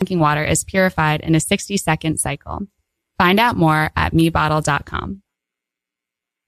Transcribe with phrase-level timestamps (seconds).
[0.00, 2.66] drinking water is purified in a 60 second cycle.
[3.18, 5.20] Find out more at mebottle.com.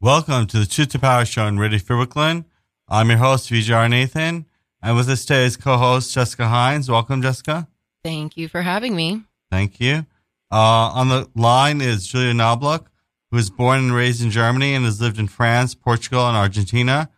[0.00, 2.46] Welcome to the Truth to Power Show in Radio Free Brooklyn.
[2.88, 4.46] I'm your host, Vijar Nathan,
[4.80, 6.90] and with us today is co-host Jessica Hines.
[6.90, 7.68] Welcome, Jessica.
[8.02, 9.24] Thank you for having me.
[9.50, 10.06] Thank you.
[10.50, 12.90] Uh, on the line is Julia Knobloch,
[13.30, 17.10] who was born and raised in Germany and has lived in France, Portugal, and Argentina.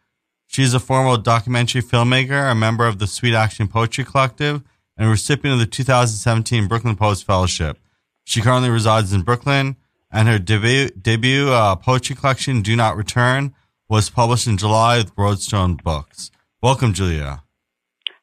[0.48, 4.64] She's a former documentary filmmaker, a member of the Sweet Action Poetry Collective,
[4.96, 7.78] and a recipient of the 2017 Brooklyn Poets Fellowship.
[8.24, 9.76] She currently resides in Brooklyn,
[10.10, 13.54] and her debut, debut uh, poetry collection, Do Not Return,
[13.88, 16.30] was published in July with Broadstone Books.
[16.62, 17.42] Welcome, Julia.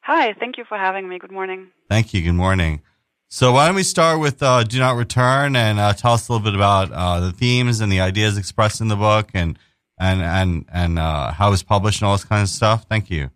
[0.02, 1.18] Hi, thank you for having me.
[1.18, 1.68] Good morning.
[1.88, 2.22] Thank you.
[2.22, 2.82] Good morning.
[3.28, 6.32] So, why don't we start with uh, Do Not Return and uh, tell us a
[6.32, 9.58] little bit about uh, the themes and the ideas expressed in the book and
[9.98, 12.86] and and and uh, how it was published and all this kind of stuff.
[12.88, 13.30] Thank you.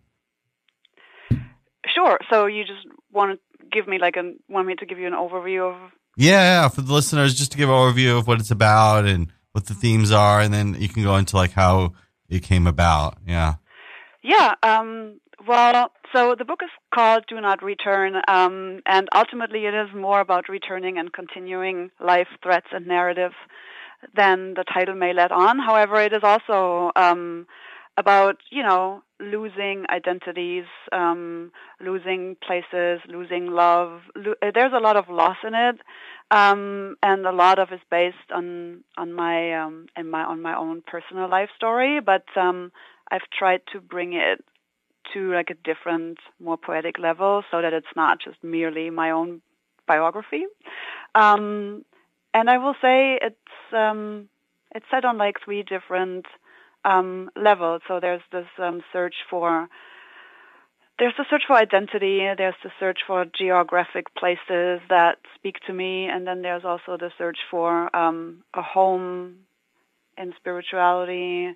[1.95, 2.19] Sure.
[2.29, 2.85] So you just
[3.17, 6.61] want to give me like a want me to give you an overview of Yeah,
[6.63, 9.65] yeah, for the listeners, just to give an overview of what it's about and what
[9.65, 11.93] the themes are, and then you can go into like how
[12.29, 13.17] it came about.
[13.25, 13.55] Yeah.
[14.23, 14.55] Yeah.
[14.63, 19.89] Um, well, so the book is called Do Not Return, um, and ultimately it is
[19.95, 23.31] more about returning and continuing life threats and narrative
[24.15, 25.59] than the title may let on.
[25.59, 27.47] However, it is also um,
[27.97, 31.51] about you know losing identities, um,
[31.81, 34.01] losing places, losing love.
[34.15, 35.79] Lo- there's a lot of loss in it,
[36.31, 40.55] um, and a lot of is based on on my um, in my on my
[40.55, 41.99] own personal life story.
[41.99, 42.71] But um,
[43.11, 44.43] I've tried to bring it
[45.13, 49.41] to like a different, more poetic level, so that it's not just merely my own
[49.87, 50.45] biography.
[51.15, 51.85] Um,
[52.33, 54.29] and I will say it's um,
[54.75, 56.25] it's set on like three different
[56.87, 57.81] um, levels.
[57.87, 59.67] So there's this um, search for
[60.99, 62.27] there's the search for identity.
[62.37, 67.11] There's the search for geographic places that speak to me, and then there's also the
[67.19, 69.35] search for um, a home
[70.17, 71.53] in spirituality,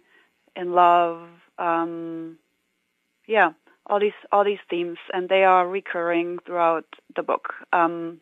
[0.55, 1.27] in love.
[1.57, 2.37] Um,
[3.27, 3.51] yeah,
[3.87, 7.53] all these all these themes, and they are recurring throughout the book.
[7.73, 8.21] Um,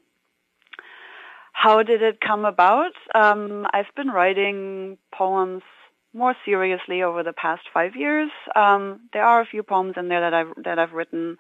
[1.52, 2.94] how did it come about?
[3.14, 5.64] Um, I've been writing poems
[6.14, 8.31] more seriously over the past five years.
[8.56, 11.38] Um, there are a few poems in there that I've that I've written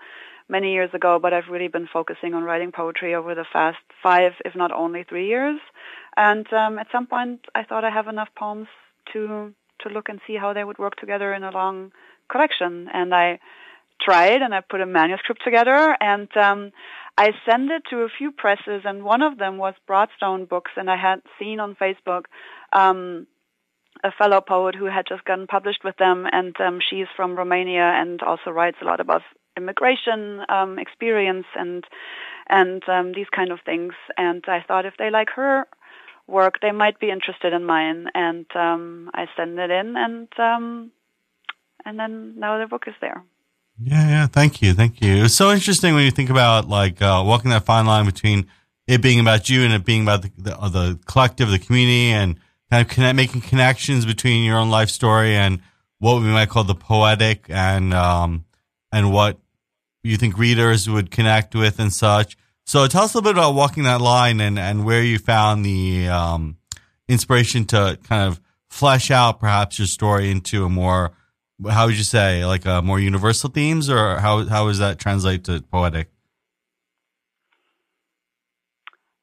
[0.47, 4.33] many years ago, but I've really been focusing on writing poetry over the past five,
[4.45, 5.59] if not only three years.
[6.17, 8.67] And um, at some point, I thought I have enough poems
[9.13, 11.91] to to look and see how they would work together in a long
[12.29, 12.89] collection.
[12.93, 13.39] And I
[14.01, 16.71] tried, and I put a manuscript together, and um,
[17.17, 20.89] I sent it to a few presses, and one of them was Broadstone Books, and
[20.89, 22.25] I had seen on Facebook.
[22.71, 23.27] Um,
[24.03, 27.91] a fellow poet who had just gotten published with them, and um, she's from Romania
[27.95, 29.21] and also writes a lot about
[29.57, 31.83] immigration um, experience and
[32.47, 33.93] and um, these kind of things.
[34.17, 35.67] And I thought if they like her
[36.27, 38.07] work, they might be interested in mine.
[38.13, 40.91] And um, I sent it in, and um,
[41.85, 43.23] and then now the book is there.
[43.81, 44.27] Yeah, yeah.
[44.27, 45.23] Thank you, thank you.
[45.25, 48.47] It's so interesting when you think about like uh, walking that fine line between
[48.87, 52.11] it being about you and it being about the the, uh, the collective, the community,
[52.11, 55.61] and kind of connect, making connections between your own life story and
[55.99, 58.45] what we might call the poetic and um,
[58.91, 59.37] and what
[60.03, 62.37] you think readers would connect with and such.
[62.65, 65.65] So tell us a little bit about walking that line and, and where you found
[65.65, 66.57] the um,
[67.07, 71.11] inspiration to kind of flesh out perhaps your story into a more
[71.67, 75.43] how would you say like a more universal themes or how how does that translate
[75.45, 76.09] to poetic?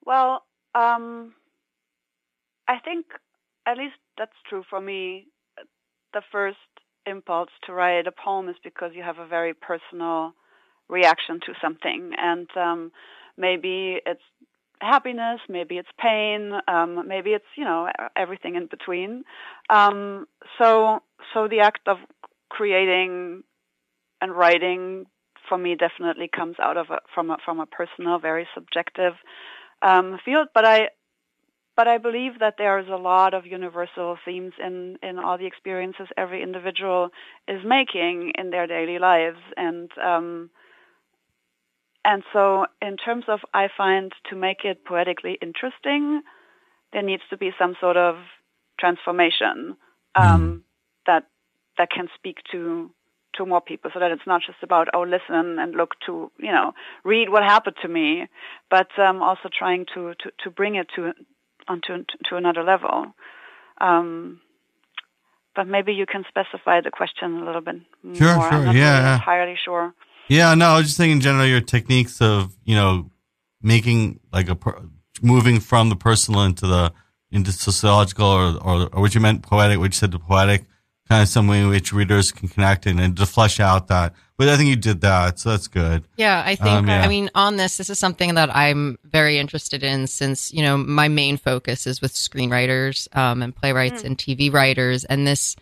[0.05, 1.35] Well, um,
[2.69, 3.07] I think
[3.67, 5.27] at least that's true for me.
[6.13, 6.57] The first
[7.07, 10.35] impulse to write a poem is because you have a very personal
[10.89, 12.93] reaction to something, and um,
[13.37, 14.23] maybe it's
[14.81, 19.25] happiness, maybe it's pain, um, maybe it's you know everything in between.
[19.71, 20.27] Um,
[20.59, 21.01] so
[21.35, 21.99] so the act of
[22.49, 23.43] creating
[24.21, 25.07] and writing
[25.49, 29.15] for me definitely comes out of a, from a, from a personal, very subjective
[29.83, 30.49] um, field.
[30.55, 30.89] But I
[31.77, 35.47] but I believe that there is a lot of universal themes in, in all the
[35.47, 37.11] experiences every individual
[37.47, 39.39] is making in their daily lives.
[39.57, 40.51] And um,
[42.05, 46.23] and so in terms of I find to make it poetically interesting,
[46.93, 48.17] there needs to be some sort of
[48.81, 49.77] transformation
[50.15, 50.65] um,
[51.07, 51.25] that
[51.77, 52.91] that can speak to
[53.35, 56.51] to more people so that it's not just about oh listen and look to you
[56.51, 56.73] know
[57.05, 58.27] read what happened to me
[58.71, 61.13] but um, also trying to, to to bring it to
[61.69, 63.07] onto to another level.
[63.81, 64.41] Um,
[65.55, 67.77] but maybe you can specify the question a little bit
[68.15, 68.51] Sure, more.
[68.51, 69.95] sure, I'm not yeah, really entirely sure.
[70.29, 73.11] Yeah, no, I was just thinking in general your techniques of, you know,
[73.63, 74.57] making like a
[75.23, 76.93] moving from the personal into the
[77.31, 80.65] into sociological or, or, or what you meant poetic, what you said the poetic,
[81.09, 84.15] kind of some way in which readers can connect in and to flesh out that.
[84.39, 86.05] But I think you did that, so that's good.
[86.17, 86.69] Yeah, I think.
[86.69, 87.03] Um, yeah.
[87.03, 90.77] I mean, on this, this is something that I'm very interested in since you know
[90.77, 94.07] my main focus is with screenwriters um, and playwrights mm.
[94.07, 95.57] and TV writers, and this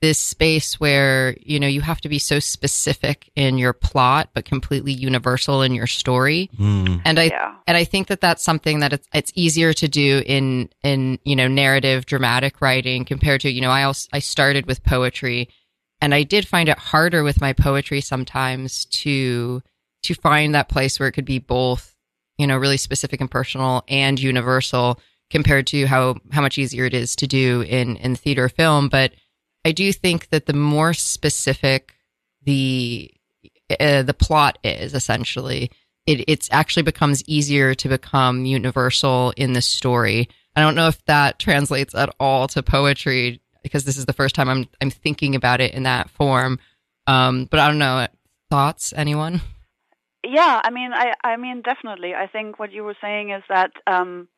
[0.00, 4.44] this space where you know you have to be so specific in your plot but
[4.44, 7.02] completely universal in your story mm.
[7.04, 7.54] and i yeah.
[7.66, 11.34] and i think that that's something that it's, it's easier to do in in you
[11.34, 15.48] know narrative dramatic writing compared to you know i also i started with poetry
[16.00, 19.62] and i did find it harder with my poetry sometimes to
[20.02, 21.94] to find that place where it could be both
[22.38, 24.98] you know really specific and personal and universal
[25.30, 29.12] compared to how how much easier it is to do in in theater film but
[29.64, 31.94] I do think that the more specific
[32.42, 33.10] the
[33.78, 35.70] uh, the plot is, essentially,
[36.06, 40.28] it it's actually becomes easier to become universal in the story.
[40.56, 44.34] I don't know if that translates at all to poetry because this is the first
[44.34, 46.58] time I'm I'm thinking about it in that form.
[47.06, 48.06] Um, but I don't know.
[48.50, 49.40] Thoughts, anyone?
[50.24, 52.14] Yeah, I mean, I I mean, definitely.
[52.14, 54.28] I think what you were saying is that um,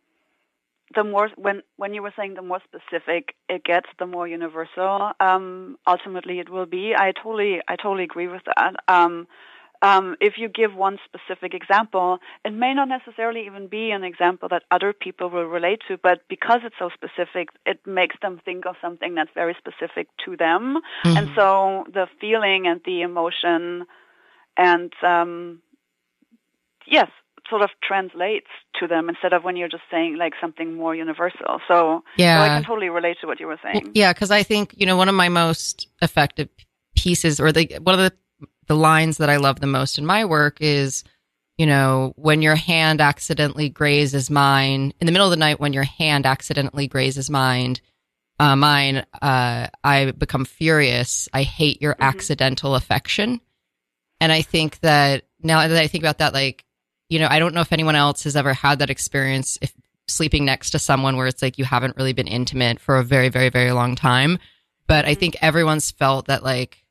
[0.95, 5.13] the more when when you were saying the more specific it gets, the more universal
[5.21, 6.95] um, ultimately it will be.
[6.97, 8.75] I totally I totally agree with that.
[8.89, 9.27] Um,
[9.83, 14.49] um, if you give one specific example, it may not necessarily even be an example
[14.51, 18.67] that other people will relate to, but because it's so specific, it makes them think
[18.67, 21.17] of something that's very specific to them, mm-hmm.
[21.17, 23.87] and so the feeling and the emotion
[24.57, 25.63] and um,
[26.87, 27.09] yes,
[27.49, 28.47] sort of translates
[28.79, 31.61] to them instead of when you're just saying like something more universal.
[31.67, 33.93] So, yeah, so I can totally relate to what you were saying.
[33.95, 36.49] Yeah, because I think you know one of my most effective
[36.97, 38.13] pieces, or the one of the
[38.71, 41.03] the lines that I love the most in my work is,
[41.59, 45.73] you know, when your hand accidentally grazes mine in the middle of the night, when
[45.73, 47.79] your hand accidentally grazes mine.
[48.39, 51.29] Uh, mine, uh, I become furious.
[51.33, 52.05] I hate your mm-hmm.
[52.05, 53.41] accidental affection.
[54.21, 56.65] And I think that now that I think about that, like
[57.09, 59.75] you know, I don't know if anyone else has ever had that experience if
[60.07, 63.31] sleeping next to someone where it's like you haven't really been intimate for a very,
[63.31, 64.39] very, very long time.
[64.87, 66.85] But I think everyone's felt that like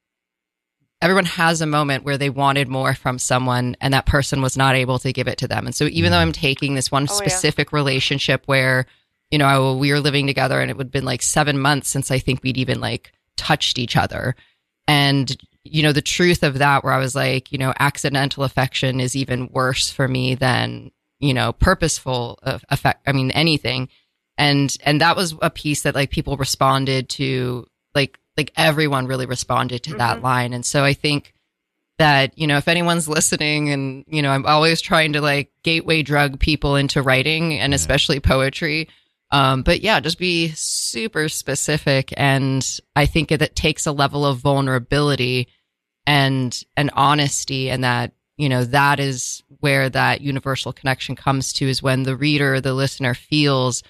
[1.01, 4.75] everyone has a moment where they wanted more from someone and that person was not
[4.75, 5.65] able to give it to them.
[5.65, 6.27] And so even though mm-hmm.
[6.27, 7.77] I'm taking this one oh, specific yeah.
[7.77, 8.85] relationship where,
[9.31, 12.11] you know, we were living together and it would have been like seven months since
[12.11, 14.35] I think we'd even like touched each other.
[14.87, 18.99] And you know, the truth of that where I was like, you know, accidental affection
[18.99, 23.07] is even worse for me than, you know, purposeful affect.
[23.07, 23.89] I mean, anything.
[24.37, 29.25] And, and that was a piece that like people responded to, like, like everyone really
[29.25, 29.99] responded to mm-hmm.
[29.99, 30.53] that line.
[30.53, 31.33] And so I think
[31.97, 36.03] that, you know, if anyone's listening and, you know, I'm always trying to like gateway
[36.03, 38.87] drug people into writing and especially poetry.
[39.31, 42.13] Um, but yeah, just be super specific.
[42.15, 42.65] And
[42.95, 45.49] I think that takes a level of vulnerability
[46.07, 51.67] and, and honesty and that, you know, that is where that universal connection comes to
[51.67, 53.83] is when the reader, the listener feels,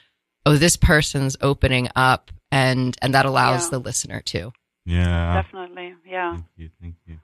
[0.47, 3.69] oh, this person's opening up and, and that allows yeah.
[3.71, 4.51] the listener to.
[4.85, 5.41] Yeah.
[5.41, 5.95] Definitely.
[6.05, 6.33] Yeah.
[6.33, 6.69] Thank you.
[6.81, 7.19] Thank you.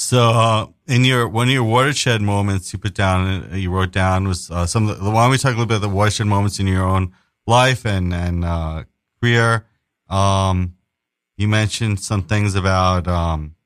[0.00, 3.90] So, uh, in your one of your watershed moments, you put down, uh, you wrote
[3.90, 4.88] down was uh, some.
[4.88, 6.84] Of the, why don't we talk a little bit of the watershed moments in your
[6.84, 7.12] own
[7.48, 8.84] life and and uh,
[9.20, 9.66] career.
[10.08, 10.76] Um,
[11.36, 13.56] you mentioned some things about um,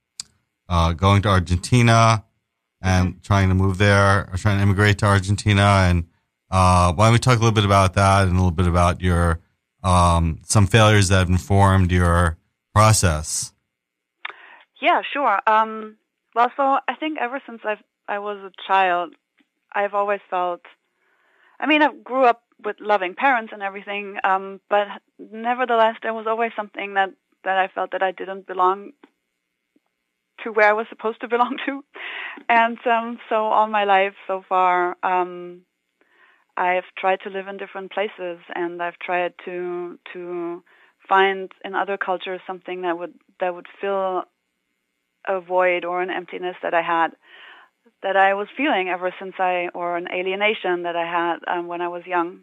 [0.68, 2.24] uh, going to Argentina
[2.80, 3.20] and mm-hmm.
[3.20, 5.86] trying to move there or trying to immigrate to Argentina.
[5.88, 6.06] And
[6.50, 9.00] uh, why don't we talk a little bit about that and a little bit about
[9.00, 9.40] your
[9.82, 12.38] um, some failures that have informed your
[12.74, 13.52] process?
[14.80, 15.38] Yeah, sure.
[15.46, 15.96] Um,
[16.34, 17.76] well, so I think ever since I
[18.08, 19.14] I was a child,
[19.72, 20.62] I've always felt.
[21.60, 24.86] I mean, I grew up with loving parents and everything, um, but
[25.18, 27.10] nevertheless, there was always something that
[27.44, 28.92] that I felt that I didn't belong
[30.42, 31.84] to where I was supposed to belong to,
[32.48, 35.62] and um, so all my life so far, um,
[36.56, 40.62] I've tried to live in different places, and I've tried to to
[41.08, 44.24] find in other cultures something that would that would fill
[45.26, 47.12] a void or an emptiness that I had
[48.02, 51.80] that I was feeling ever since I, or an alienation that I had um, when
[51.80, 52.40] I was young.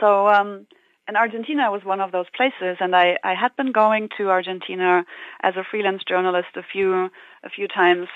[0.00, 0.66] So, um,
[1.08, 5.04] and Argentina was one of those places, and I, I had been going to Argentina
[5.42, 7.10] as a freelance journalist a few
[7.42, 8.08] a few times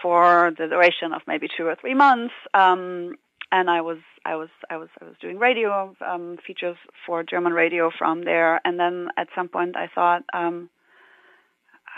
[0.00, 2.34] for the duration of maybe two or three months.
[2.54, 3.16] Um,
[3.50, 6.76] and I was I was I was I was doing radio um, features
[7.06, 10.22] for German radio from there, and then at some point I thought.
[10.32, 10.70] Um,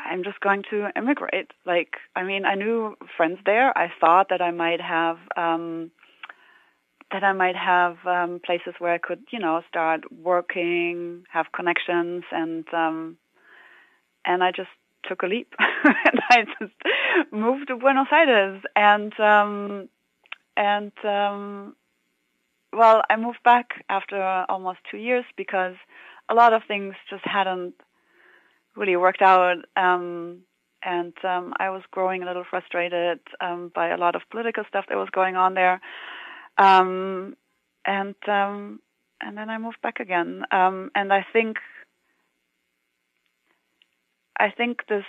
[0.07, 1.53] I'm just going to immigrate.
[1.65, 3.77] Like, I mean, I knew friends there.
[3.79, 5.93] I thought that I might have um,
[7.13, 12.25] that I might have um, places where I could, you know, start working, have connections,
[12.33, 13.17] and um,
[14.25, 14.71] and I just
[15.09, 19.89] took a leap and I just moved to Buenos Aires and um,
[20.57, 21.77] and um,
[22.75, 25.75] well, I moved back after almost two years because
[26.29, 27.75] a lot of things just hadn't
[28.77, 29.59] really worked out.
[29.77, 30.41] Um,
[30.83, 34.85] and um, I was growing a little frustrated um, by a lot of political stuff
[34.89, 35.81] that was going on there.
[36.59, 37.37] Um,
[37.87, 38.81] and um,
[39.21, 40.45] and then I moved back again.
[40.51, 41.59] Um, and I think
[44.39, 45.05] I think this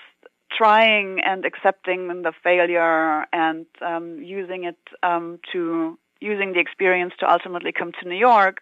[0.51, 7.31] trying and accepting the failure and um, using it um, to using the experience to
[7.31, 8.61] ultimately come to New York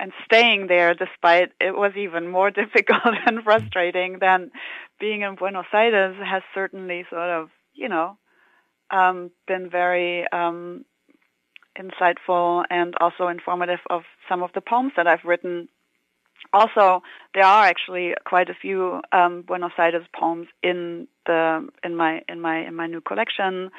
[0.00, 4.50] and staying there despite it was even more difficult and frustrating than
[5.00, 8.16] being in Buenos Aires has certainly sort of, you know,
[8.90, 10.84] um, been very um,
[11.78, 15.68] insightful and also informative of some of the poems that I've written.
[16.52, 17.02] Also,
[17.34, 22.40] there are actually quite a few um, Buenos Aires poems in the in my in
[22.40, 23.70] my in my new collection,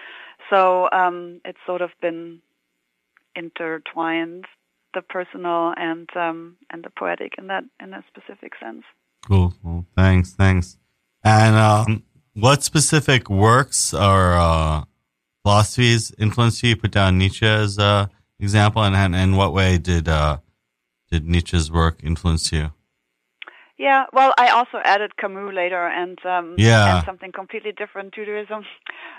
[0.49, 2.41] so um, it's sort of been
[3.35, 4.45] intertwined
[4.93, 8.83] the personal and um, and the poetic in that in a specific sense.
[9.27, 9.53] Cool.
[9.61, 9.85] cool.
[9.95, 10.33] Thanks.
[10.33, 10.77] Thanks.
[11.23, 14.83] And um, what specific works or uh,
[15.43, 16.75] philosophies influenced you?
[16.75, 18.09] Put down Nietzsche as an
[18.39, 20.37] example, and, and in what way did uh,
[21.11, 22.71] did Nietzsche's work influence you?
[23.83, 28.63] Yeah, well, I also added Camus later, and um, yeah, and something completely different, Judaism.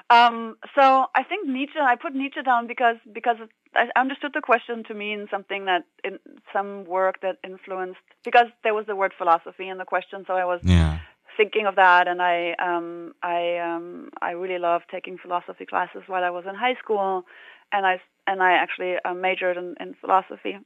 [0.09, 1.79] Um, so I think Nietzsche.
[1.79, 3.37] I put Nietzsche down because because
[3.75, 6.19] I understood the question to mean something that in
[6.51, 10.47] some work that influenced because there was the word philosophy in the question, so I
[10.47, 11.01] was yeah.
[11.37, 16.25] thinking of that, and I um, I um, I really loved taking philosophy classes while
[16.25, 17.27] I was in high school,
[17.71, 20.57] and I and I actually uh, majored in, in philosophy.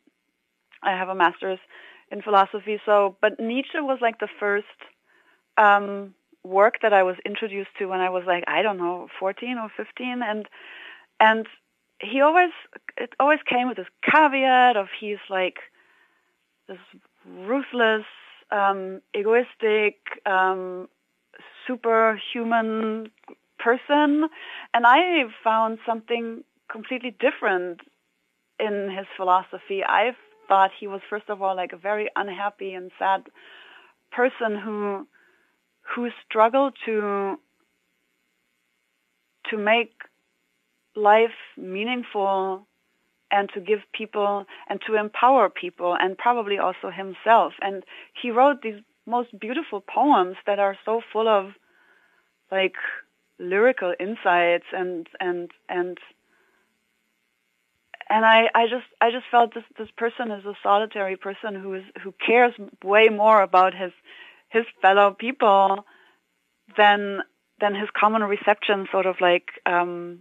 [0.85, 1.59] I have a master's
[2.11, 2.81] in philosophy.
[2.85, 4.67] So, but Nietzsche was like the first
[5.57, 9.59] um, work that I was introduced to when I was like I don't know, 14
[9.59, 10.47] or 15, and
[11.21, 11.47] and
[12.01, 12.51] he always
[12.97, 15.59] it always came with this caveat of he's like
[16.69, 16.79] this
[17.27, 18.05] ruthless,
[18.51, 19.97] um, egoistic,
[20.27, 20.89] um,
[21.67, 23.11] superhuman
[23.59, 24.29] person,
[24.75, 27.81] and I found something completely different
[28.61, 29.83] in his philosophy.
[29.83, 30.15] I've
[30.49, 33.23] thought he was first of all like a very unhappy and sad
[34.11, 35.07] person who
[35.95, 37.37] who struggled to
[39.51, 39.93] to make
[40.95, 42.67] life meaningful
[43.31, 47.53] and to give people and to empower people and probably also himself.
[47.61, 47.85] And
[48.21, 51.53] he wrote these most beautiful poems that are so full of
[52.51, 52.75] like
[53.39, 55.99] lyrical insights and and and
[58.11, 61.75] and I, I just I just felt this this person is a solitary person who
[61.75, 63.93] is who cares way more about his
[64.49, 65.85] his fellow people
[66.77, 67.21] than
[67.61, 70.21] than his common reception sort of like um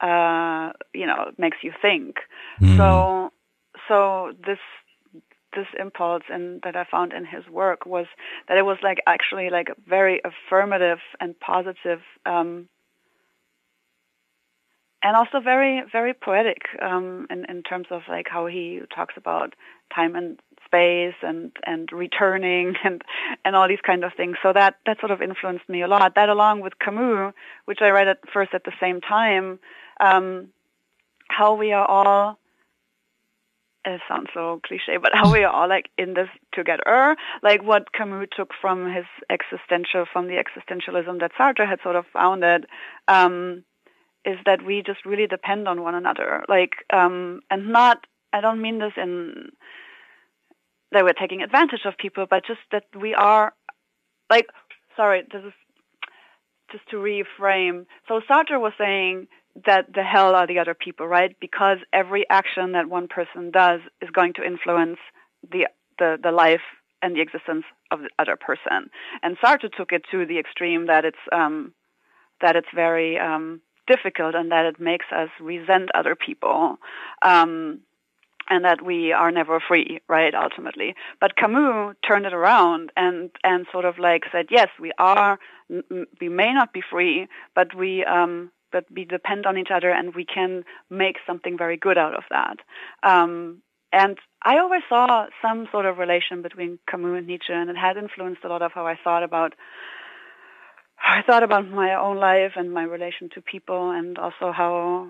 [0.00, 2.16] uh you know makes you think
[2.60, 2.76] mm.
[2.76, 3.30] so
[3.88, 4.58] so this
[5.54, 8.06] this impulse and that I found in his work was
[8.48, 12.68] that it was like actually like a very affirmative and positive um
[15.02, 19.54] and also very very poetic um, in in terms of like how he talks about
[19.94, 20.38] time and
[20.72, 23.02] space and and returning and
[23.44, 24.36] and all these kind of things.
[24.42, 26.14] So that that sort of influenced me a lot.
[26.14, 27.34] That along with Camus,
[27.66, 29.58] which I read at first at the same time,
[30.00, 30.48] um,
[31.28, 32.38] how we are all.
[33.84, 37.92] It sounds so cliche, but how we are all like in this together, like what
[37.92, 42.66] Camus took from his existential, from the existentialism that Sartre had sort of founded,
[43.08, 43.64] um,
[44.24, 46.44] is that we just really depend on one another.
[46.48, 49.50] Like, um, and not, I don't mean this in
[50.92, 53.54] that we're taking advantage of people, but just that we are,
[54.28, 54.46] like,
[54.94, 55.52] sorry, this is
[56.70, 57.86] just to reframe.
[58.08, 59.28] So Sartre was saying
[59.66, 61.34] that the hell are the other people, right?
[61.40, 64.98] Because every action that one person does is going to influence
[65.50, 65.66] the
[65.98, 66.62] the, the life
[67.02, 68.88] and the existence of the other person.
[69.22, 71.74] And Sartre took it to the extreme that it's um,
[72.40, 76.78] that it's very um, difficult and that it makes us resent other people.
[77.22, 77.80] Um,
[78.48, 80.34] and that we are never free, right?
[80.34, 85.38] Ultimately, but Camus turned it around and and sort of like said, yes, we are,
[86.20, 90.14] we may not be free, but we um, but we depend on each other, and
[90.14, 92.56] we can make something very good out of that.
[93.02, 93.62] Um,
[93.92, 97.96] and I always saw some sort of relation between Camus and Nietzsche, and it had
[97.96, 99.52] influenced a lot of how I thought about
[101.04, 105.08] I thought about my own life and my relation to people, and also how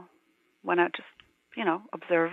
[0.63, 1.09] when I just
[1.57, 2.31] you know, observe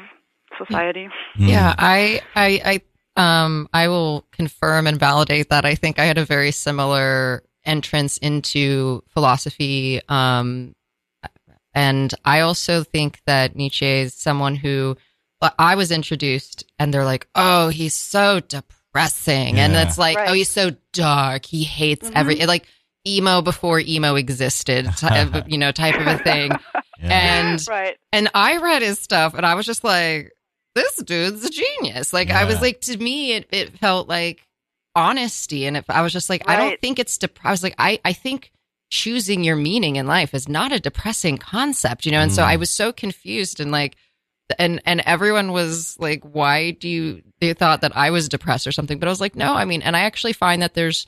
[0.57, 1.09] society.
[1.37, 1.49] Mm.
[1.49, 2.81] Yeah, I, I,
[3.17, 5.65] I, um, I will confirm and validate that.
[5.65, 10.01] I think I had a very similar entrance into philosophy.
[10.07, 10.73] Um,
[11.73, 14.97] and I also think that Nietzsche is someone who
[15.57, 19.59] I was introduced and they're like, oh, he's so depressing.
[19.59, 20.29] And it's like, Right.
[20.29, 21.45] oh, he's so dark.
[21.45, 22.13] He hates Mhm.
[22.15, 22.67] every, like
[23.17, 26.51] emo before emo existed, ty- you know, type of a thing.
[27.01, 27.07] Yeah.
[27.47, 27.97] And right.
[28.11, 30.33] and I read his stuff and I was just like,
[30.75, 32.11] this dude's a genius.
[32.11, 34.45] Like, I was like, to me, it, it felt like
[34.97, 35.65] honesty.
[35.65, 38.01] And if I was just like, I don't think it's, dep- I was like, I,
[38.03, 38.51] I think
[38.91, 42.19] choosing your meaning in life is not a depressing concept, you know?
[42.19, 42.47] And so Mm.
[42.47, 43.95] I was so confused and like,
[44.57, 48.73] and, and everyone was like, why do you, they thought that I was depressed or
[48.73, 48.99] something.
[48.99, 51.05] But I was like, no, I mean, and I actually find that there's,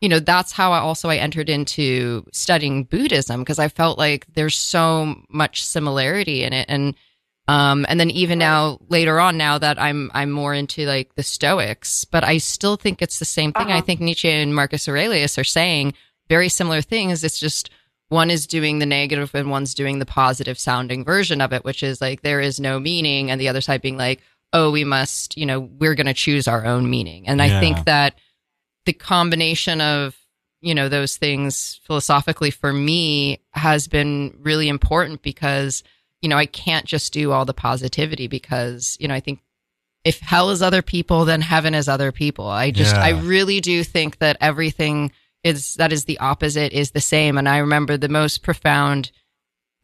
[0.00, 4.26] you know that's how I also I entered into studying Buddhism because I felt like
[4.34, 6.66] there's so much similarity in it.
[6.68, 6.94] And
[7.48, 11.22] um and then even now later on now that I'm I'm more into like the
[11.22, 13.68] Stoics but I still think it's the same thing.
[13.68, 13.82] I Uh-huh.
[13.82, 15.94] think Nietzsche and Marcus Aurelius are saying
[16.28, 17.24] very similar things.
[17.24, 17.70] It's just
[18.08, 21.82] one is doing the negative and one's doing the positive sounding version of it which
[21.82, 24.20] is like there is no meaning and the other side being like
[24.52, 27.28] oh we must you know we're going to choose our own meaning.
[27.28, 28.14] And I think that
[28.86, 30.16] the combination of
[30.60, 35.82] you know those things philosophically for me has been really important because
[36.20, 39.40] you know I can't just do all the positivity because you know I think
[40.04, 43.02] if hell is other people then heaven is other people I just Yeah.
[43.02, 45.12] I really do think that everything
[45.44, 49.12] is that is the opposite is the same and I remember the most profound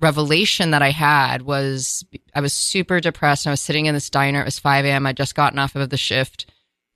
[0.00, 4.11] revelation that I had was I was super depressed and I was sitting in this
[4.11, 5.07] diner it was 5 a.m.
[5.07, 6.47] I'd just gotten off of the shift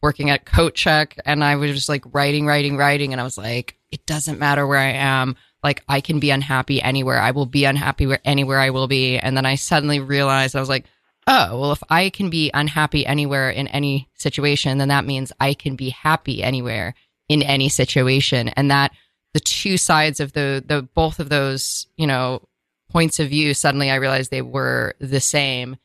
[0.02, 3.12] working at coat check and I was just like writing, writing, writing.
[3.12, 5.36] And I was like, it doesn't matter where I am.
[5.62, 7.20] Like I can be unhappy anywhere.
[7.20, 9.18] I will be unhappy where anywhere I will be.
[9.18, 10.86] And then I suddenly realized I was like,
[11.26, 15.54] oh, well, if I can be unhappy anywhere in any situation, then that means I
[15.54, 16.94] can be happy anywhere
[17.28, 18.48] in any situation.
[18.48, 18.92] And that
[19.34, 22.42] the two sides of the, the, both of those, you know,
[22.90, 25.76] points of view, suddenly I realized they were the same.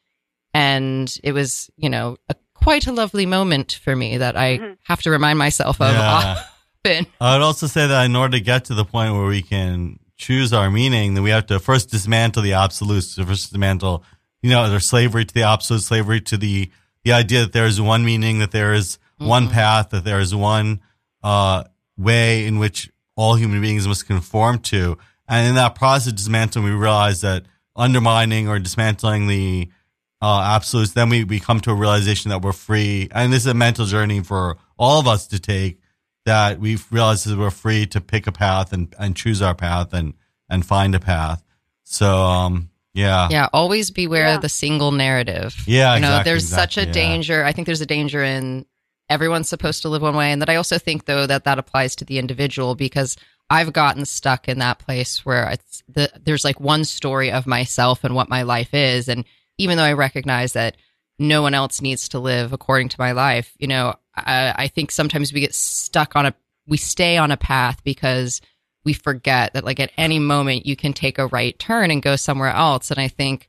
[0.53, 4.77] And it was, you know, a, quite a lovely moment for me that I Mhm.
[4.83, 6.41] have to remind myself of Yeah.
[6.85, 7.05] often.
[7.21, 9.99] I would also say that in order to get to the point where we can
[10.17, 13.07] choose our meaning, then we have to first dismantle the absolutes.
[13.15, 14.03] So first dismantle,
[14.41, 16.71] you know, there's slavery to the absolute, slavery to the
[17.03, 19.51] the idea that there is one meaning, that there is one Mhm.
[19.51, 20.79] path, that there is one
[21.23, 21.63] uh,
[21.97, 24.97] way in which all human beings must conform to.
[25.27, 29.69] And in that process of dismantling, we realize that undermining or dismantling the
[30.25, 33.09] uh, absolutes, then we, we come to a realization that we're free.
[33.11, 35.79] And this is a mental journey for all of us to take
[36.25, 39.93] that we've realized that we're free to pick a path and, and choose our path
[39.93, 40.15] and,
[40.49, 41.43] and find a path.
[41.83, 43.27] So, um, yeah.
[43.29, 44.35] Yeah, always beware Yeah.
[44.35, 45.53] of the single narrative.
[45.67, 46.91] Yeah, you know, exactly, there's such a yeah.
[46.91, 47.43] danger.
[47.43, 48.65] I think there's a danger in
[49.07, 51.95] everyone's supposed to live one way, and that I also think though that that applies
[51.97, 53.15] to the individual because
[53.49, 58.03] I've gotten stuck in that place where it's the there's like one story of myself
[58.03, 59.25] and what my life is, and
[59.57, 60.77] even though I recognize that
[61.17, 64.91] no one else needs to live according to my life, you know, I, I think
[64.91, 66.33] sometimes we get stuck on a
[66.67, 68.41] we stay on a path because
[68.83, 72.15] we forget that like at any moment you can take a right turn and go
[72.15, 73.47] somewhere else, and I think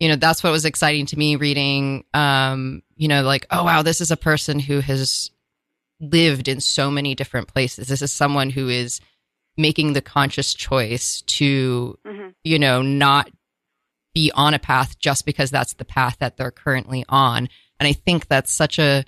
[0.00, 3.82] you know that's what was exciting to me reading um you know like oh wow
[3.82, 5.30] this is a person who has
[6.00, 7.88] lived in so many different places.
[7.88, 9.00] This is someone who is
[9.56, 13.30] making the conscious choice to hmm you know not
[14.14, 17.48] be on a path just because that's the path that they're currently on.
[17.80, 19.04] And i think that's such a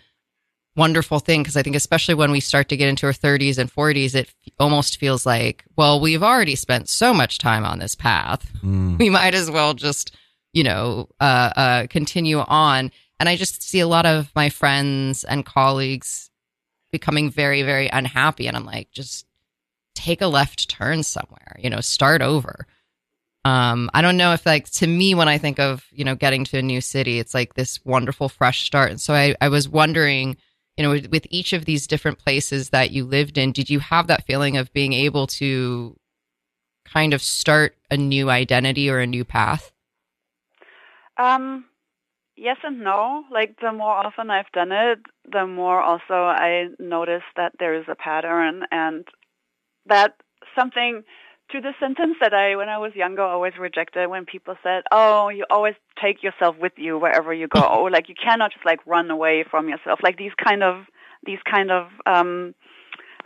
[0.76, 3.72] wonderful thing because i think especially when we start to get into our 30s and
[3.72, 7.94] 40s it f- almost feels like well we've already spent so much time on this
[7.94, 8.50] path.
[8.62, 8.98] Mm.
[8.98, 10.16] we might as well just
[10.52, 12.90] you know uh, uh, continue on.
[13.20, 16.30] And i just see a lot of my friends and colleagues
[16.90, 18.48] becoming very very unhappy.
[18.48, 19.26] And i'm like just
[19.94, 22.66] take a left turn somewhere you know start over
[23.44, 26.44] um i don't know if like to me when i think of you know getting
[26.44, 29.68] to a new city it's like this wonderful fresh start and so i, I was
[29.68, 30.36] wondering
[30.76, 33.80] you know with, with each of these different places that you lived in did you
[33.80, 35.96] have that feeling of being able to
[36.84, 39.72] kind of start a new identity or a new path
[41.16, 41.66] Um,
[42.36, 43.24] yes and no.
[43.30, 44.98] Like the more often I've done it,
[45.30, 49.06] the more also I notice that there is a pattern and
[49.86, 50.14] that
[50.56, 51.02] something
[51.54, 55.28] to the sentence that I, when I was younger, always rejected when people said, "Oh,
[55.28, 57.84] you always take yourself with you wherever you go.
[57.92, 60.84] like you cannot just like run away from yourself." Like these kind of
[61.24, 62.54] these kind of um,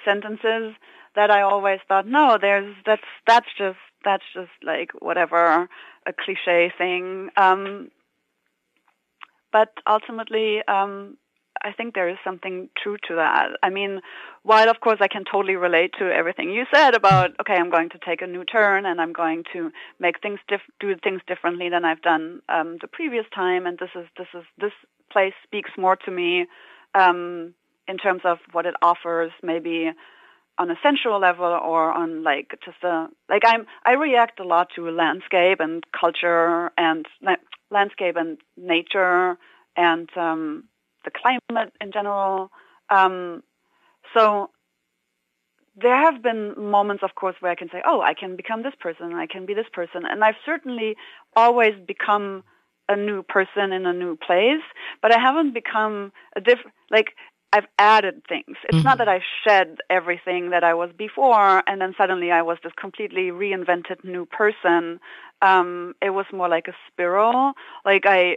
[0.05, 0.75] sentences
[1.17, 5.67] that I always thought, no, there's that's that's just that's just like whatever
[6.07, 7.31] a cliche thing.
[7.37, 7.91] Um,
[9.51, 11.17] but ultimately, um,
[11.63, 13.49] I think there is something true to that.
[13.63, 14.01] I mean,
[14.43, 17.91] while of course I can totally relate to everything you said about, okay, I'm going
[17.91, 21.69] to take a new turn and I'm going to make things diff- do things differently
[21.69, 24.73] than I've done um, the previous time, and this is this is this
[25.11, 26.47] place speaks more to me
[26.95, 27.55] um,
[27.87, 29.91] in terms of what it offers, maybe
[30.59, 34.69] on a sensual level or on like just a like I'm I react a lot
[34.75, 37.07] to landscape and culture and
[37.71, 39.39] landscape and nature
[39.77, 40.65] and um,
[41.09, 42.51] the climate in general.
[42.91, 43.43] Um,
[44.15, 44.51] so
[45.81, 48.75] there have been moments, of course, where I can say, "Oh, I can become this
[48.81, 49.15] person.
[49.15, 50.97] I can be this person," and I've certainly
[51.37, 52.43] always become
[52.89, 54.65] a new person in a new place,
[55.03, 57.15] but I haven't become a different like
[57.53, 58.57] I've added things.
[58.65, 58.85] It's mm-hmm.
[58.85, 62.73] not that I shed everything that I was before and then suddenly I was this
[62.79, 65.01] completely reinvented new person.
[65.41, 67.53] Um, it was more like a spiral.
[67.87, 68.37] Like I,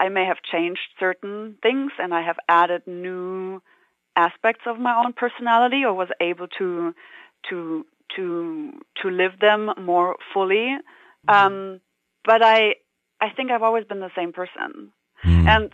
[0.00, 3.62] I may have changed certain things and I have added new
[4.16, 6.94] aspects of my own personality or was able to,
[7.50, 7.86] to,
[8.16, 10.76] to, to live them more fully.
[11.28, 11.30] Mm-hmm.
[11.30, 11.80] Um,
[12.24, 12.76] but I,
[13.20, 14.92] I think I've always been the same person.
[15.24, 15.48] Mm-hmm.
[15.48, 15.70] And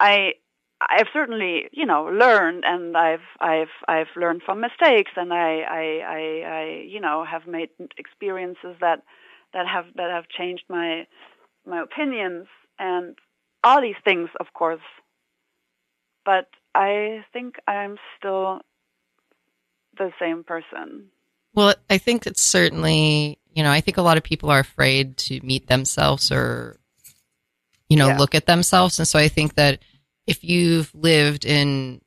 [0.00, 0.32] I,
[0.80, 5.84] I've certainly, you know, learned, and I've I've I've learned from mistakes, and I I
[6.06, 9.02] I, I you know have made experiences that
[9.54, 11.06] that have that have changed my
[11.66, 12.46] my opinions
[12.78, 13.16] and
[13.62, 14.80] all these things, of course.
[16.24, 18.60] But I think I'm still
[19.96, 21.06] the same person.
[21.54, 25.16] Well, I think it's certainly, you know, I think a lot of people are afraid
[25.18, 26.78] to meet themselves or,
[27.88, 28.18] you know, yeah.
[28.18, 29.80] look at themselves, and so I think that
[30.26, 32.02] if you've lived in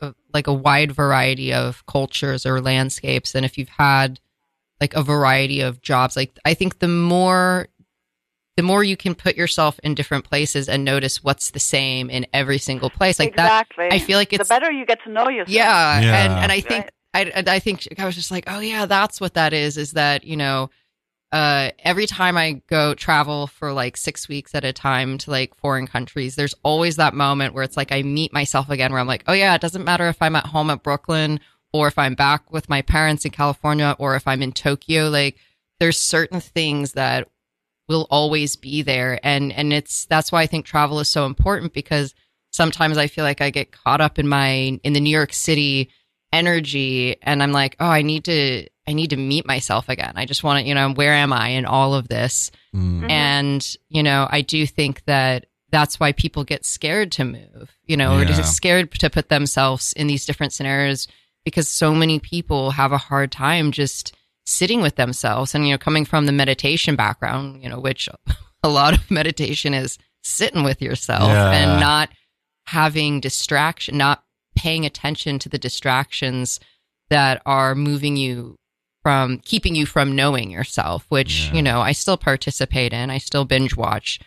[0.00, 4.20] a, like a wide variety of cultures or landscapes, and if you've had
[4.80, 7.68] like a variety of jobs, like I think the more
[8.56, 12.26] the more you can put yourself in different places and notice what's the same in
[12.32, 13.88] every single place like exactly.
[13.88, 16.24] that i feel like it's the better you get to know yourself yeah, yeah.
[16.24, 17.32] and and i think right.
[17.36, 20.24] I, I think i was just like oh yeah that's what that is is that
[20.24, 20.70] you know
[21.34, 25.56] uh, every time I go travel for like six weeks at a time to like
[25.56, 29.08] foreign countries, there's always that moment where it's like I meet myself again where I'm
[29.08, 31.40] like, oh yeah, it doesn't matter if I'm at home at Brooklyn
[31.72, 35.08] or if I'm back with my parents in California or if I'm in Tokyo.
[35.08, 35.38] Like
[35.80, 37.28] there's certain things that
[37.88, 39.18] will always be there.
[39.22, 42.14] And, and it's, that's why I think travel is so important because
[42.52, 45.90] sometimes I feel like I get caught up in my, in the New York City
[46.32, 50.14] energy and I'm like, oh, I need to, I need to meet myself again.
[50.16, 52.50] I just want to, you know, where am I in all of this?
[52.74, 53.10] Mm.
[53.10, 57.96] And, you know, I do think that that's why people get scared to move, you
[57.96, 58.22] know, yeah.
[58.22, 61.08] or just scared to put themselves in these different scenarios
[61.44, 64.14] because so many people have a hard time just
[64.46, 65.54] sitting with themselves.
[65.54, 68.08] And, you know, coming from the meditation background, you know, which
[68.62, 71.50] a lot of meditation is sitting with yourself yeah.
[71.50, 72.10] and not
[72.66, 74.24] having distraction, not
[74.56, 76.60] paying attention to the distractions
[77.10, 78.56] that are moving you
[79.02, 81.54] from keeping you from knowing yourself, which, yeah.
[81.54, 83.10] you know, I still participate in.
[83.10, 84.18] I still binge watch,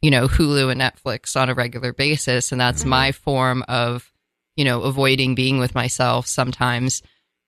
[0.00, 2.50] you know, Hulu and Netflix on a regular basis.
[2.50, 2.90] And that's mm-hmm.
[2.90, 4.10] my form of,
[4.56, 7.02] you know, avoiding being with myself sometimes.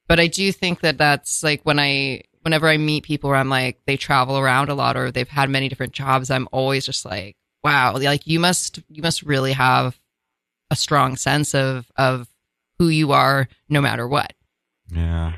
[0.06, 3.48] But I do think that that's like when I, whenever I meet people where I'm
[3.48, 7.04] like, they travel around a lot or they've had many different jobs, I'm always just
[7.04, 9.98] like, wow, like you must, you must really have
[10.70, 12.28] a strong sense of, of
[12.78, 14.34] who you are no matter what.
[14.90, 15.32] Yeah.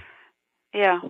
[0.75, 1.01] Yeah.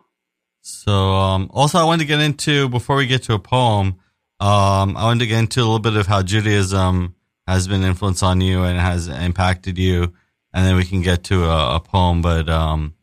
[0.60, 4.00] So, um, also, I wanted to get into before we get to a poem.
[4.40, 7.14] Um, I wanted to get into a little bit of how Judaism
[7.46, 10.12] has been influence on you and has impacted you,
[10.52, 12.20] and then we can get to a, a poem.
[12.20, 12.95] But um,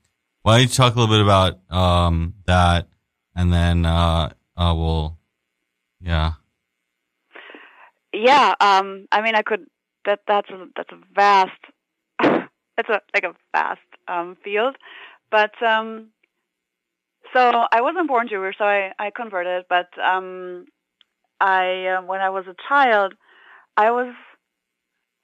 [0.43, 2.87] why don't you talk a little bit about um, that,
[3.35, 5.17] and then uh, uh, we'll,
[6.01, 6.33] yeah,
[8.13, 8.53] yeah.
[8.59, 9.65] Um, I mean, I could
[10.05, 11.51] that that's a, that's a vast,
[12.21, 14.75] it's a like a vast um, field,
[15.31, 16.09] but um,
[17.33, 19.65] so I wasn't born Jewish, so I, I converted.
[19.69, 20.65] But um,
[21.39, 23.13] I, uh, when I was a child,
[23.77, 24.13] I was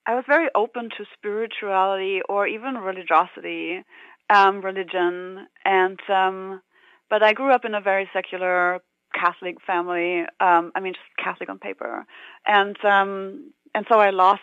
[0.06, 3.84] I was very open to spirituality or even religiosity,
[4.30, 6.62] um, religion, and um,
[7.10, 8.80] but I grew up in a very secular
[9.14, 10.22] Catholic family.
[10.40, 12.06] Um, I mean, just Catholic on paper,
[12.46, 14.42] and um, and so I lost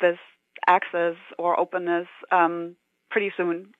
[0.00, 0.18] this
[0.66, 2.76] access or openness um,
[3.10, 3.72] pretty soon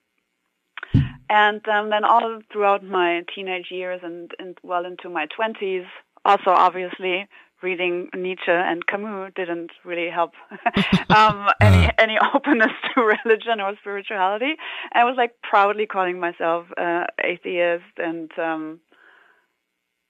[1.29, 5.85] and um, then all throughout my teenage years and, and well into my 20s,
[6.25, 7.27] also obviously
[7.61, 10.33] reading Nietzsche and Camus didn't really help
[11.09, 11.91] um, any uh-huh.
[11.97, 14.55] any openness to religion or spirituality.
[14.93, 18.79] I was like proudly calling myself uh, atheist, and um,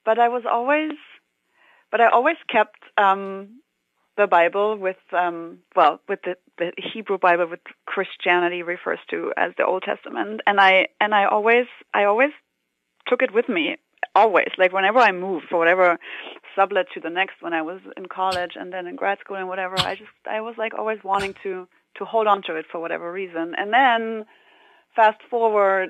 [0.06, 0.94] but I was always,
[1.92, 3.60] but I always kept um,
[4.20, 9.54] the Bible with um well with the, the Hebrew Bible with Christianity refers to as
[9.58, 12.32] the Old Testament and I and I always I always
[13.08, 13.78] took it with me
[14.20, 15.98] always like whenever I moved for whatever
[16.56, 19.48] sublet to the next when I was in college and then in grad school and
[19.48, 22.80] whatever I just I was like always wanting to to hold on to it for
[22.80, 23.54] whatever reason.
[23.58, 24.26] And then
[24.96, 25.90] fast forward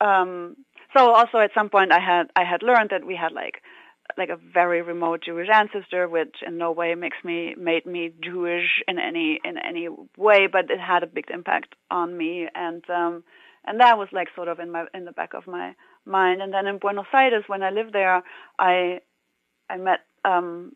[0.00, 0.56] um
[0.96, 3.56] so also at some point I had I had learned that we had like
[4.18, 8.82] like a very remote Jewish ancestor, which in no way makes me made me Jewish
[8.86, 13.24] in any in any way, but it had a big impact on me, and um,
[13.64, 15.74] and that was like sort of in my in the back of my
[16.06, 16.42] mind.
[16.42, 18.22] And then in Buenos Aires, when I lived there,
[18.58, 19.00] I
[19.68, 20.72] I met um,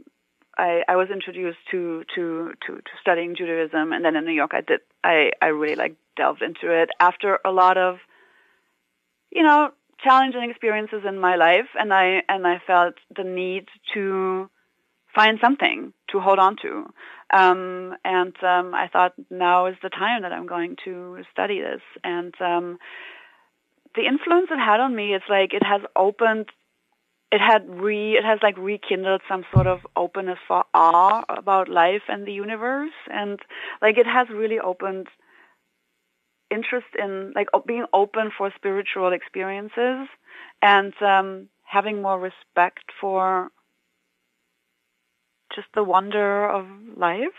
[0.57, 4.53] I, I was introduced to, to to to studying Judaism, and then in New York,
[4.55, 7.99] I did I I really like delved into it after a lot of
[9.31, 9.71] you know
[10.03, 14.49] challenging experiences in my life and I and I felt the need to
[15.14, 16.87] find something to hold on to.
[17.33, 21.83] Um, and um, I thought now is the time that I'm going to study this.
[22.05, 22.79] And um,
[23.99, 26.47] the influence it had on me, it's like it has opened,
[27.33, 32.03] it had re, it has like rekindled some sort of openness for awe about life
[32.09, 33.41] and the universe, and
[33.83, 35.09] like it has really opened
[36.49, 40.09] interest in like being open for spiritual experiences
[40.63, 43.51] and um, having more respect for
[45.55, 47.39] just the wonder of life.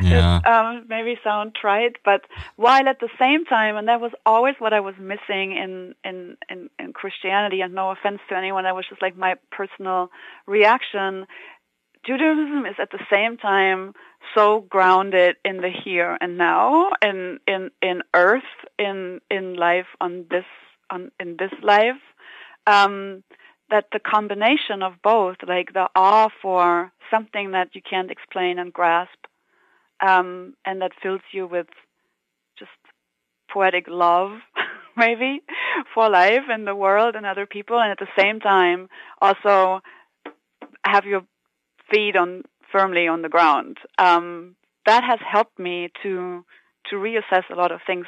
[0.00, 0.38] Yeah.
[0.38, 2.22] it, um, maybe sound trite, but
[2.56, 6.38] while at the same time, and that was always what I was missing in, in,
[6.48, 10.10] in, in Christianity, and no offense to anyone, that was just like my personal
[10.46, 11.26] reaction.
[12.06, 13.92] Judaism is at the same time
[14.34, 18.42] so grounded in the here and now, in in in earth,
[18.78, 20.44] in in life on this
[20.90, 22.00] on in this life,
[22.66, 23.22] um,
[23.72, 28.70] that the combination of both, like the awe for something that you can't explain and
[28.70, 29.18] grasp,
[30.06, 31.68] um, and that fills you with
[32.58, 32.70] just
[33.50, 34.32] poetic love,
[34.96, 35.40] maybe,
[35.94, 38.88] for life and the world and other people, and at the same time
[39.22, 39.80] also
[40.84, 41.22] have your
[41.90, 43.78] feet on firmly on the ground.
[43.96, 44.54] Um,
[44.84, 46.44] that has helped me to
[46.90, 48.06] to reassess a lot of things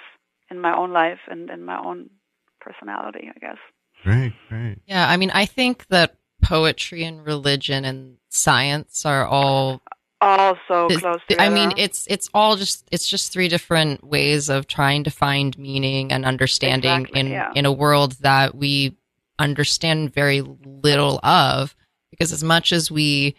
[0.50, 2.11] in my own life and in my own
[2.61, 3.59] personality, I guess.
[4.04, 4.78] Great, great.
[4.86, 9.82] Yeah, I mean, I think that poetry and religion and science are all
[10.20, 11.42] all so close together.
[11.42, 15.56] I mean, it's it's all just it's just three different ways of trying to find
[15.58, 17.52] meaning and understanding Exactly, in yeah.
[17.54, 18.96] in a world that we
[19.38, 21.74] understand very little of.
[22.10, 23.34] Because as much as we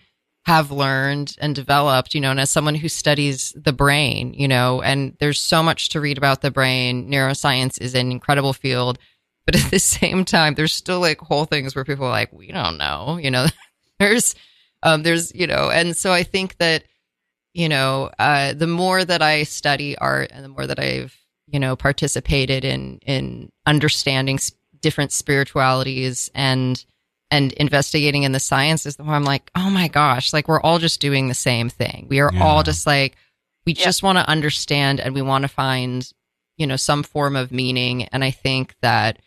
[0.46, 4.82] have learned and developed, you know, and as someone who studies the brain, you know,
[4.82, 7.10] and there's so much to read about the brain.
[7.10, 9.00] Neuroscience is an incredible field,
[9.46, 12.48] but at the same time, there's still like whole things where people are like, we
[12.52, 13.46] don't know, you know,
[14.00, 14.36] there's,
[14.84, 16.84] um, there's, you know, and so I think that,
[17.54, 21.16] you know, uh, the more that I study art and the more that I've,
[21.48, 26.84] you know, participated in, in understanding s- different spiritualities and,
[27.32, 30.80] and investigating in the sciences, the more I'm like, oh my gosh, like we're all
[30.80, 32.08] just doing the same thing.
[32.10, 32.44] We are Yeah.
[32.44, 33.16] all just like,
[33.66, 33.86] we Yeah.
[33.86, 36.08] just want to understand and we want to find,
[36.58, 38.04] you know, some form of meaning.
[38.06, 39.20] And I think that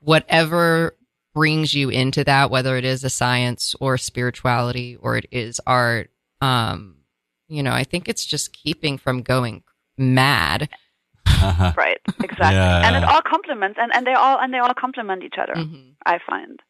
[0.00, 0.96] whatever
[1.34, 6.10] brings you into that, whether it is a science or spirituality or it is art,
[6.40, 6.96] um,
[7.48, 9.62] you know, I think it's just keeping from going
[9.96, 10.68] mad.
[11.42, 12.54] right, exactly.
[12.56, 12.86] Yeah.
[12.86, 15.54] And it all complements, and, and they all and they all complement each other.
[15.54, 15.94] Mhm.
[16.04, 16.60] I find.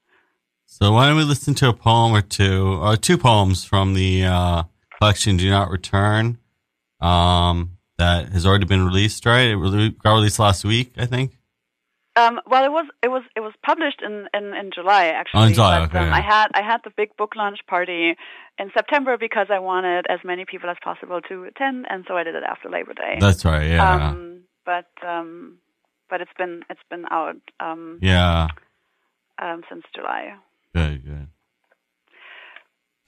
[0.66, 4.24] so why don't we listen to a poem or two, or two poems from the
[4.24, 4.62] uh,
[4.98, 6.38] collection "Do Not Return"
[7.00, 9.24] um, that has already been released.
[9.26, 11.32] Right, it got released last week, I think.
[12.16, 15.42] Um, well, it was it was it was published in, in, in July actually.
[15.42, 16.16] Oh, in July, but, okay, um, yeah.
[16.16, 18.16] I had I had the big book launch party
[18.58, 22.24] in September because I wanted as many people as possible to attend, and so I
[22.24, 23.16] did it after Labor Day.
[23.20, 23.68] That's right.
[23.68, 25.58] Yeah, Um, but um,
[26.08, 28.48] but it's been it's been out um, yeah.
[29.40, 30.34] um, since July.
[30.74, 31.28] Good, good.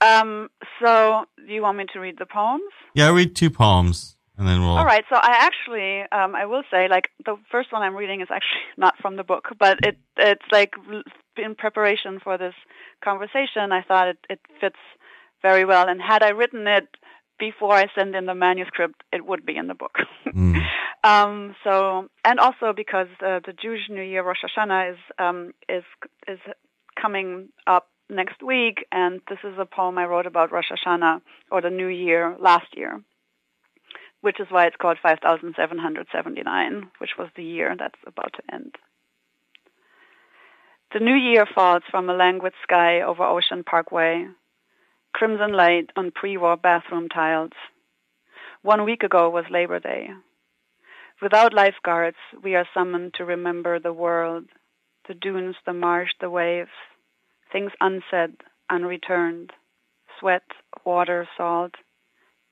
[0.01, 0.49] Um,
[0.81, 2.63] so, do you want me to read the poems?
[2.93, 4.77] Yeah, read two poems, and then we'll.
[4.77, 5.03] All right.
[5.09, 8.61] So, I actually, um, I will say, like the first one I'm reading is actually
[8.77, 10.73] not from the book, but it it's like
[11.37, 12.55] in preparation for this
[13.03, 13.71] conversation.
[13.71, 14.79] I thought it it fits
[15.41, 16.87] very well, and had I written it
[17.39, 19.97] before I send in the manuscript, it would be in the book.
[20.33, 20.65] Mm.
[21.03, 25.83] Um, so, and also because uh, the Jewish New Year, Rosh Hashanah, is um, is
[26.27, 26.39] is
[26.99, 31.61] coming up next week, and this is a poem I wrote about Rosh Hashanah or
[31.61, 33.01] the New Year last year,
[34.23, 38.77] which is why it's called 5779, which was the year that's about to end.
[40.93, 44.27] The new year falls from a languid sky over Ocean Parkway.
[45.11, 47.51] crimson light on pre-war bathroom tiles.
[48.61, 50.11] One week ago was Labor Day.
[51.21, 54.45] Without lifeguards, we are summoned to remember the world,
[55.05, 56.71] the dunes, the marsh, the waves,
[57.51, 58.37] things unsaid,
[58.69, 59.51] unreturned,
[60.17, 60.43] sweat,
[60.85, 61.75] water, salt.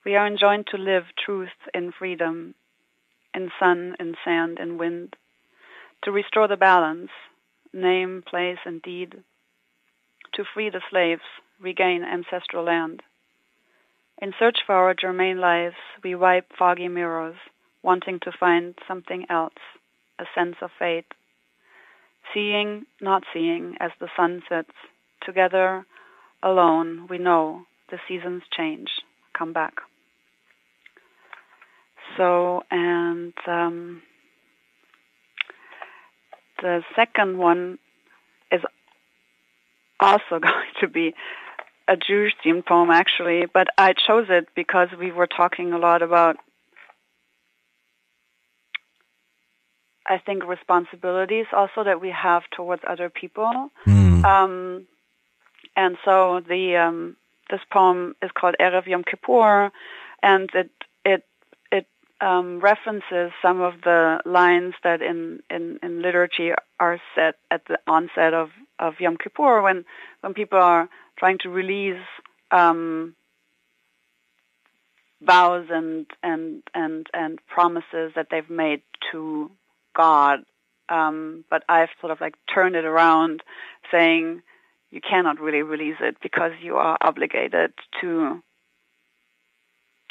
[0.04, 2.56] We are enjoined to live truth in freedom,
[3.36, 5.16] in sun, in sand, in wind,
[6.04, 7.12] to restore the balance,
[7.72, 9.24] name, place, and deed,
[10.34, 11.22] to free the slaves,
[11.60, 13.04] regain ancestral land.
[14.20, 17.38] In search for our germane lives, we wipe foggy mirrors,
[17.84, 19.54] wanting to find something else,
[20.18, 21.14] a sense of fate.
[22.34, 24.74] Seeing, not seeing, as the sun sets,
[25.24, 25.86] together,
[26.42, 28.90] alone, we know the seasons change,
[29.38, 29.76] come back.
[32.18, 34.02] So, and um,
[36.62, 37.80] the second one
[38.52, 38.62] is
[40.00, 41.14] also going to be
[41.88, 46.02] a Jewish themed poem, actually, but I chose it because we were talking a lot
[46.02, 46.38] about,
[50.08, 53.70] I think, responsibilities also that we have towards other people.
[53.86, 54.24] Mm.
[54.24, 54.88] Um,
[55.76, 57.18] and so the um,
[57.50, 59.72] this poem is called Erev Yom Kippur,
[60.22, 60.70] and it
[62.22, 67.80] um, references some of the lines that in, in, in liturgy are set at the
[67.88, 69.86] onset of, of Yom Kippur when
[70.22, 72.04] when people are trying to release
[72.52, 73.16] um,
[75.22, 78.82] vows and and and and promises that they've made
[79.12, 79.50] to
[79.96, 80.40] God.
[80.90, 83.42] Um, but I've sort of like turned it around,
[83.92, 84.42] saying
[84.90, 88.42] you cannot really release it because you are obligated to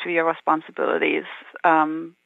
[0.05, 1.25] to your responsibilities
[1.65, 2.17] um,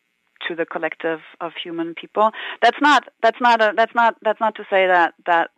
[0.49, 2.31] to the collective of human people.
[2.63, 5.51] That's not that's not a, that's not that's not to say that that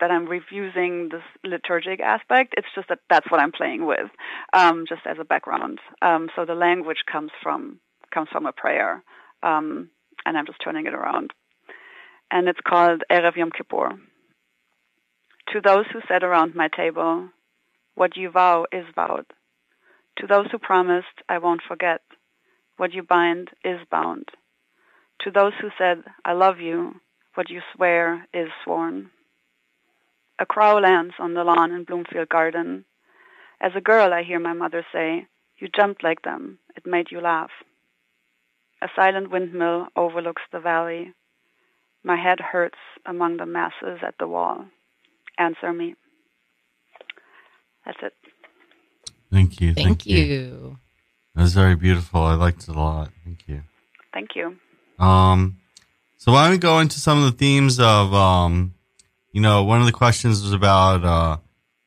[0.00, 2.54] that I'm refusing this liturgic aspect.
[2.56, 4.10] It's just that that's what I'm playing with,
[4.52, 5.78] um, just as a background.
[6.02, 7.80] Um, so the language comes from
[8.12, 9.04] comes from a prayer,
[9.42, 9.90] um,
[10.24, 11.32] and I'm just turning it around.
[12.30, 13.90] And it's called Erev Yom Kippur.
[15.52, 17.28] To those who sat around my table,
[17.94, 19.26] what you vow is vowed.
[20.20, 22.02] To those who promised, I won't forget.
[22.76, 24.28] What you bind is bound.
[25.22, 26.96] To those who said, I love you,
[27.34, 29.10] what you swear is sworn.
[30.38, 32.84] A crow lands on the lawn in Bloomfield Garden.
[33.62, 35.26] As a girl, I hear my mother say,
[35.58, 36.58] You jumped like them.
[36.76, 37.50] It made you laugh.
[38.82, 41.14] A silent windmill overlooks the valley.
[42.02, 44.66] My head hurts among the masses at the wall.
[45.38, 45.94] Answer me.
[47.86, 48.29] That's it.
[49.32, 49.74] Thank you.
[49.74, 50.78] Thank, you.
[51.34, 52.22] That was very beautiful.
[52.22, 53.10] I liked it a lot.
[53.24, 53.62] Thank you.
[54.12, 54.56] Thank you.
[54.98, 55.58] Um,
[56.16, 58.74] so why don't we go into some of the themes of, um,
[59.32, 61.36] you know, one of the questions was about uh,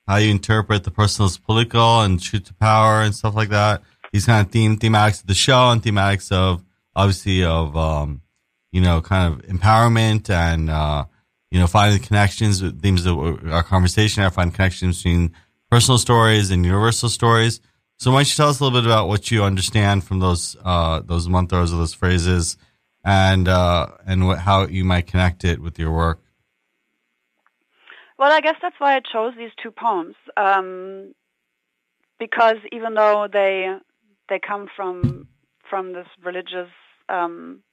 [0.08, 3.84] how you interpret the personal as political and truth to power and stuff like that.
[4.12, 6.64] These kind of theme thematics of the show and thematics of
[6.96, 8.22] obviously of um,
[8.72, 11.06] you know, kind of empowerment and uh,
[11.52, 13.18] you know, finding connections, themes of
[13.52, 14.24] our conversation.
[14.24, 15.34] I find connections between
[15.74, 17.60] personal stories and universal stories.
[17.98, 20.56] So why don't you tell us a little bit about what you understand from those
[20.64, 22.58] uh, those mantras or those phrases,
[23.04, 26.20] and uh, and what, how you might connect it with your work?
[28.20, 31.16] Well, I guess that's why I chose these two poems, um,
[32.20, 33.76] because even though they
[34.30, 35.28] they come from
[35.68, 36.70] from this religious
[37.10, 37.64] um,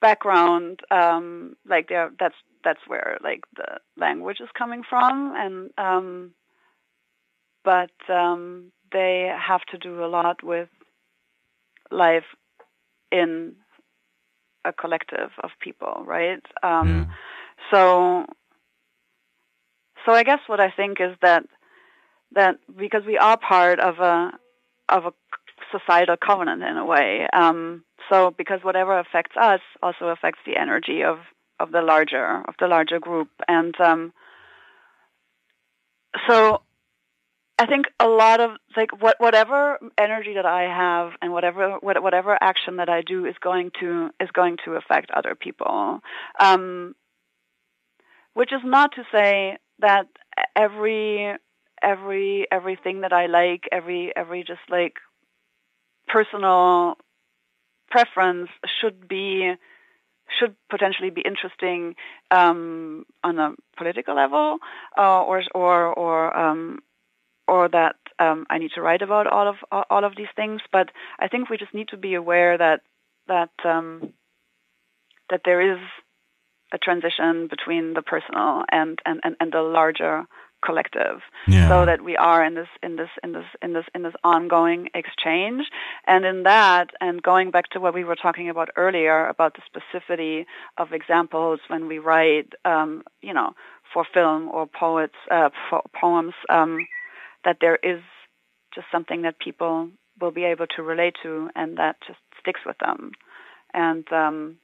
[0.00, 6.32] background, um, like that's that's where like the language is coming from, and um,
[7.64, 10.68] but um, they have to do a lot with
[11.90, 12.24] life
[13.10, 13.54] in
[14.64, 16.42] a collective of people, right?
[16.62, 17.04] Um, Yeah.
[17.70, 18.26] So,
[20.04, 21.44] so I guess what I think is that
[22.34, 24.32] that because we are part of a
[24.88, 25.12] of a
[25.70, 27.26] societal covenant in a way.
[27.32, 31.18] Um, so because whatever affects us also affects the energy of
[31.62, 34.12] of the larger of the larger group, and um,
[36.28, 36.62] so
[37.58, 42.02] I think a lot of like what whatever energy that I have and whatever what,
[42.02, 46.00] whatever action that I do is going to is going to affect other people.
[46.40, 46.94] Um,
[48.34, 50.06] which is not to say that
[50.56, 51.34] every
[51.82, 54.94] every everything that I like, every every just like
[56.08, 56.96] personal
[57.90, 58.48] preference
[58.80, 59.52] should be
[60.38, 61.94] should potentially be interesting
[62.30, 64.58] um, on a political level,
[64.96, 66.80] uh, or or or um,
[67.48, 69.56] or that um, I need to write about all of
[69.90, 70.60] all of these things.
[70.70, 72.80] But I think we just need to be aware that
[73.28, 74.12] that um,
[75.30, 75.78] that there is
[76.72, 80.24] a transition between the personal and, and, and, and the larger
[80.62, 81.68] collective Yeah.
[81.68, 84.88] so that we are in this in this in this in this in this ongoing
[84.94, 85.64] exchange
[86.06, 89.62] and in that and going back to what we were talking about earlier about the
[89.70, 90.46] specificity
[90.78, 93.50] of examples when we write um, you know
[93.92, 96.86] for film or poets uh, for poems um,
[97.44, 98.00] that there is
[98.74, 99.88] just something that people
[100.20, 103.12] will be able to relate to and that just sticks with them
[103.74, 104.56] and um,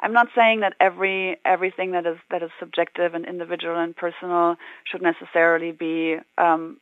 [0.00, 4.56] I'm not saying that every everything that is that is subjective and individual and personal
[4.84, 6.78] should necessarily be um,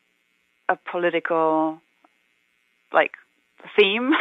[0.68, 1.80] a political
[2.92, 3.12] like
[3.78, 4.12] theme.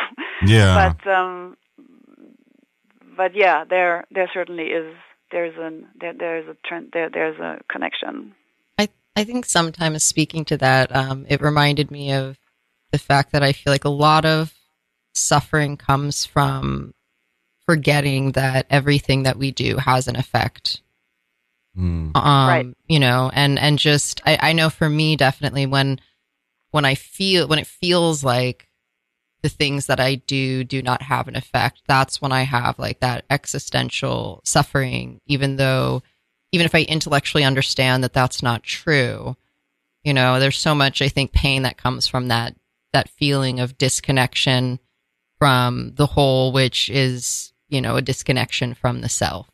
[0.46, 0.94] Yeah.
[1.04, 1.58] but um,
[3.18, 4.96] but yeah, there there certainly is
[5.32, 8.34] there's an there there's a trend there there's a connection.
[8.78, 12.38] I I think sometimes speaking to that, um, it reminded me of
[12.92, 14.54] the fact that I feel like a lot of
[15.14, 16.94] suffering comes from
[17.68, 20.82] forgetting that everything that we do has an effect.
[21.78, 22.16] Mm.
[22.16, 22.68] Um, Right.
[22.88, 26.00] you know, and and just I, I know for me definitely when
[26.72, 28.68] when I feel when it feels like
[29.42, 33.02] the things that I do do not have an effect, that's when I have like
[33.02, 36.02] that existential suffering, even though
[36.52, 39.36] even if I intellectually understand that that's not true,
[40.04, 42.56] you know, there's so much I think pain that comes from that
[42.94, 44.80] that feeling of disconnection
[45.38, 49.48] from the whole, which is you know a disconnection from the self.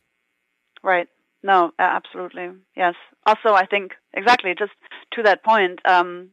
[0.84, 1.08] Right.
[1.44, 2.50] No, absolutely.
[2.76, 2.96] Yes.
[3.26, 4.72] Also, I think exactly just
[5.14, 6.30] to that point, um,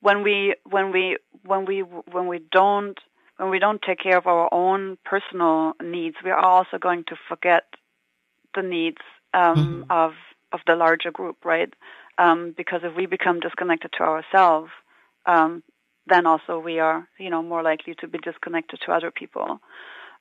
[0.00, 2.98] when we when we when we when we don't
[3.36, 7.16] when we don't take care of our own personal needs, we are also going to
[7.28, 7.64] forget
[8.54, 8.98] the needs
[9.34, 10.12] um, of
[10.52, 11.72] of the larger group, right?
[12.18, 14.70] Um, because if we become disconnected to ourselves,
[15.26, 15.62] um,
[16.06, 19.60] then also we are, you know, more likely to be disconnected to other people.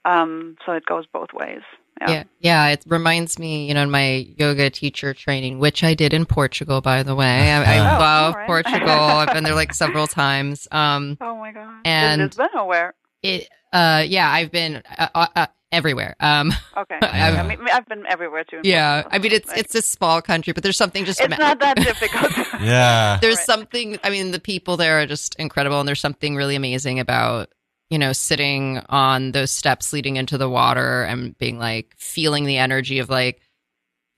[0.05, 1.61] Um, so it goes both ways.
[2.07, 2.23] Yeah.
[2.39, 6.25] yeah, It reminds me, you know, in my yoga teacher training, which I did in
[6.25, 7.51] Portugal, by the way.
[7.51, 8.47] I, I Oh, love all right.
[8.47, 8.89] Portugal.
[8.89, 10.67] I've been there like several times.
[10.71, 11.81] Um, Oh my god!
[11.85, 12.95] And- it's been where?
[13.21, 16.15] it, uh, yeah, I've been uh, uh, uh, everywhere.
[16.19, 17.39] Um, Okay, Yeah.
[17.39, 18.61] I mean, I've been everywhere too.
[18.63, 21.21] yeah, I mean, it's like, it's a small country, but there's something just.
[21.21, 22.31] it's not that difficult.
[22.61, 23.19] Yeah.
[23.21, 23.45] there's Right.
[23.45, 27.49] something i mean the people there are just incredible and there's something really amazing about
[27.91, 32.57] you know sitting on those steps leading into the water and being like feeling the
[32.57, 33.39] energy of like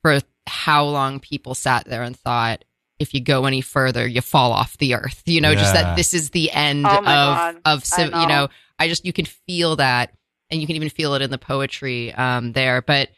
[0.01, 2.63] for how long people sat there and thought
[2.99, 6.13] if you go any further you fall off the earth you know just that this
[6.13, 7.55] is the end Oh of God.
[7.65, 8.27] of I civ- you know.
[8.27, 8.47] know
[8.79, 10.13] i just you can feel that
[10.49, 13.09] and you can even feel it in the poetry um there but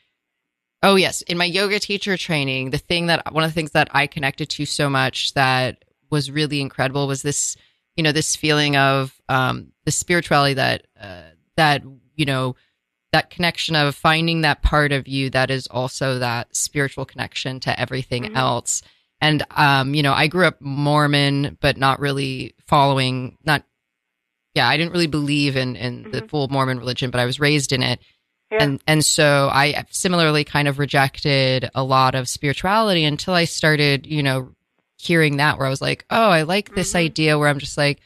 [0.84, 3.88] Oh yes, in my yoga teacher training, the thing that one of the things that
[3.91, 7.58] I connected to so much that was really incredible was this,
[7.96, 11.22] you know, this feeling of um, the spirituality that uh,
[11.58, 11.84] that
[12.16, 12.56] you know
[13.12, 17.80] that connection of finding that part of you that is also that spiritual connection to
[17.80, 18.36] everything Mhm.
[18.36, 18.82] else.
[19.22, 23.38] And um, you know, I grew up Mormon, but not really following.
[23.46, 23.64] Not,
[24.54, 26.30] yeah, I didn't really believe in in the Mhm.
[26.30, 28.00] full Mormon religion, but I was raised in it
[28.52, 28.64] Yeah.
[28.64, 34.06] and and so I similarly kind of rejected a lot of spirituality until I started,
[34.06, 34.52] you know,
[34.98, 36.96] hearing that where I was like, oh, I like this Mhm.
[37.00, 38.00] idea where I'm just like,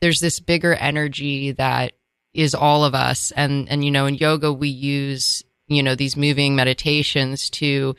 [0.00, 1.92] there's this bigger energy that
[2.34, 6.16] is all of us, and and you know, in yoga we use you know these
[6.16, 7.94] moving meditations to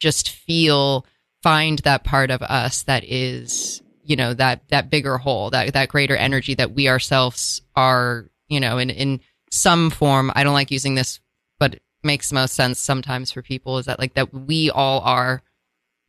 [0.00, 1.06] just feel,
[1.42, 5.88] find that part of us that is you know that that bigger whole, that that
[5.88, 9.20] greater energy that we ourselves are, you know, in in
[9.50, 10.30] some form.
[10.34, 11.20] I don't like using this
[11.58, 15.42] but it makes most sense sometimes for people is that like that we all are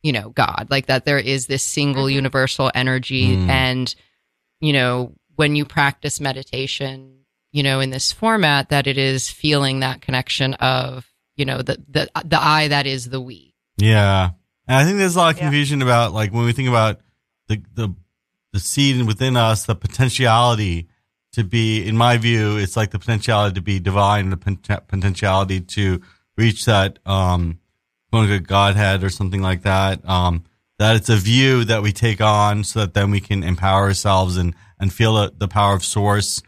[0.02, 2.12] you know god like that there is this single Mhm.
[2.14, 3.48] universal energy Mm.
[3.48, 3.94] and
[4.60, 7.20] you know when you practice meditation
[7.52, 11.78] you know in this format that it is feeling that connection of you know the
[11.88, 14.30] the the i that is the we Yeah.
[14.66, 15.44] And I think there's a lot of Yeah.
[15.44, 17.00] confusion about like when we think about
[17.48, 17.94] the the
[18.52, 20.88] the seed within us, the potentiality
[21.32, 25.60] to be, in my view, it's like the potentiality to be divine, the pot- potentiality
[25.60, 26.00] to
[26.36, 27.58] reach that um
[28.10, 30.06] quote unquote Godhead or something like that.
[30.08, 30.44] Um
[30.78, 34.36] that it's a view that we take on so that then we can empower ourselves
[34.36, 36.42] and and feel the, the power of source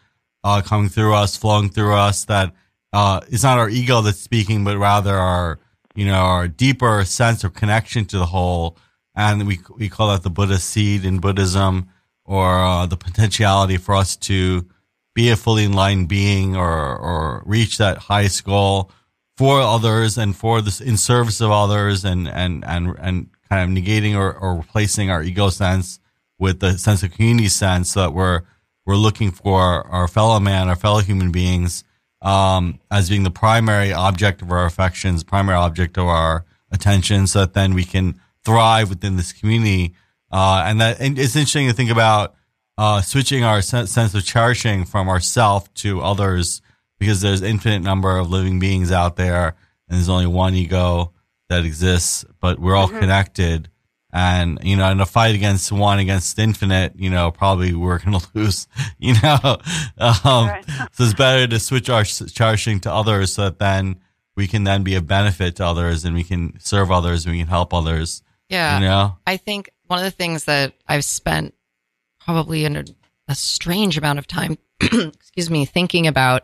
[0.45, 2.53] uh coming through us, flowing through us, that
[2.93, 5.59] uh it's not our ego that's speaking, but rather our
[5.95, 8.77] you know, our deeper sense of connection to the whole.
[9.15, 11.91] And we, we call that the Buddha seed in Buddhism
[12.25, 14.69] or uh, the potentiality for us to
[15.15, 18.91] be a fully enlightened being or, or reach that highest goal
[19.41, 23.85] for others and for this in service of others and, and, and, and kind of
[23.85, 25.99] negating or, or replacing our ego sense
[26.39, 28.43] with the sense of community sense so that we're,
[28.85, 31.85] we're looking for our fellow man, our fellow human beings
[32.21, 37.41] um, as being the primary object of our affections, primary object of our attention, so
[37.41, 39.95] that then we can thrive within this community.
[40.31, 42.35] Uh, and that and it's interesting to think about
[42.77, 46.61] uh, switching our sense of cherishing from ourself to others
[47.01, 49.57] because there's infinite number of living beings out there
[49.89, 51.13] and there's only one ego
[51.49, 53.01] that exists, but we're all mm-hmm.
[53.01, 53.69] connected.
[54.13, 58.19] And, you know, in a fight against one against infinite, you know, probably we're going
[58.21, 59.59] to lose, you know.
[59.99, 60.65] Um, right.
[60.93, 64.01] so it's better to switch our charging to others so that then
[64.37, 67.39] we can then be a benefit to others and we can serve others and we
[67.39, 68.23] can help others.
[68.49, 68.79] Yeah.
[68.79, 71.55] You know, I think one of the things that I've spent
[72.21, 72.85] probably in a,
[73.29, 76.43] a strange amount of time, excuse me, thinking about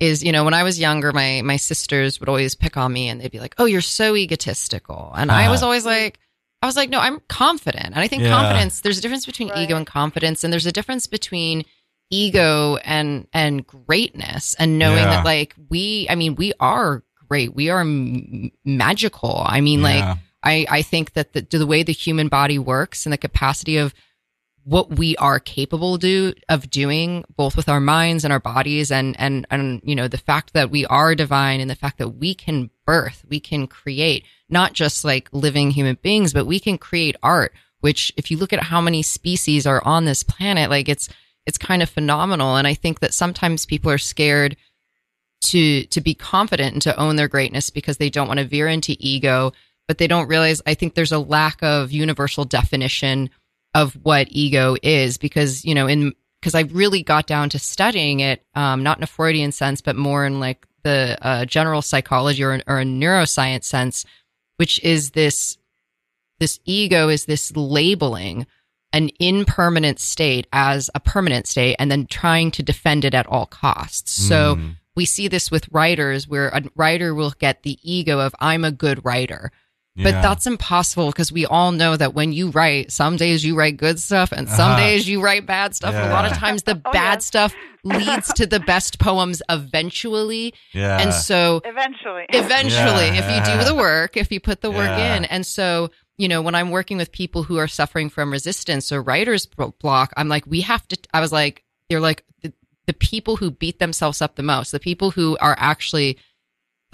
[0.00, 3.08] is, you know, when I was younger, my, my sisters would always pick on me
[3.08, 5.12] and they'd be like, Oh, you're so egotistical.
[5.16, 5.40] And uh-huh.
[5.40, 5.66] I was uh-huh.
[5.66, 6.18] always like,
[6.62, 7.86] I was like, no, I'm confident.
[7.86, 8.30] And I think yeah.
[8.30, 9.58] confidence, there's a difference between right.
[9.58, 10.42] ego and confidence.
[10.42, 11.64] And there's a difference between
[12.10, 15.10] ego and, and greatness and knowing yeah.
[15.10, 17.54] that like we, I mean, we are great.
[17.54, 19.42] We are m- magical.
[19.44, 19.84] I mean, yeah.
[19.84, 23.76] like, I, I think that the, the way the human body works and the capacity
[23.76, 23.92] of
[24.66, 29.14] what we are capable do of doing both with our minds and our bodies and
[29.16, 32.34] and and you know the fact that we are divine and the fact that we
[32.34, 37.14] can birth we can create not just like living human beings but we can create
[37.22, 41.08] art which if you look at how many species are on this planet like it's
[41.46, 42.56] it's kind of phenomenal.
[42.56, 44.56] And i think that sometimes people are scared
[45.42, 48.66] to to be confident and to own their greatness because they don't want to veer
[48.66, 49.52] into ego
[49.86, 53.30] but they don't realize i think there's a lack of universal definition
[53.76, 58.20] of what ego is because you know in because I really got down to studying
[58.20, 62.42] it, um, not in a Freudian sense, but more in like the uh, general psychology
[62.44, 64.04] or, or a neuroscience sense,
[64.56, 65.58] which is this
[66.38, 68.46] this ego is this labeling
[68.92, 73.46] an impermanent state as a permanent state and then trying to defend it at all
[73.46, 74.24] costs.
[74.24, 74.28] Mm.
[74.28, 74.70] So hmm.
[74.94, 78.70] we see this with writers where a writer will get the ego of I'm a
[78.70, 79.50] good writer
[79.96, 80.20] but yeah.
[80.20, 83.98] that's impossible because we all know that when you write, some days you write good
[83.98, 84.80] stuff and some uh-huh.
[84.80, 85.94] days you write bad stuff.
[85.94, 86.10] Yeah.
[86.10, 87.18] A lot of times the oh, bad yeah.
[87.18, 90.52] stuff leads to the best poems eventually.
[90.74, 90.98] Yeah.
[90.98, 95.24] And so eventually, eventually, if you do the work, if you put the work in.
[95.24, 99.00] And so, you know, when I'm working with people who are suffering from resistance or
[99.00, 102.52] writer's block, I'm like, we have to, I was like, they're like the,
[102.86, 106.18] the people who beat themselves up the most, the people who are actually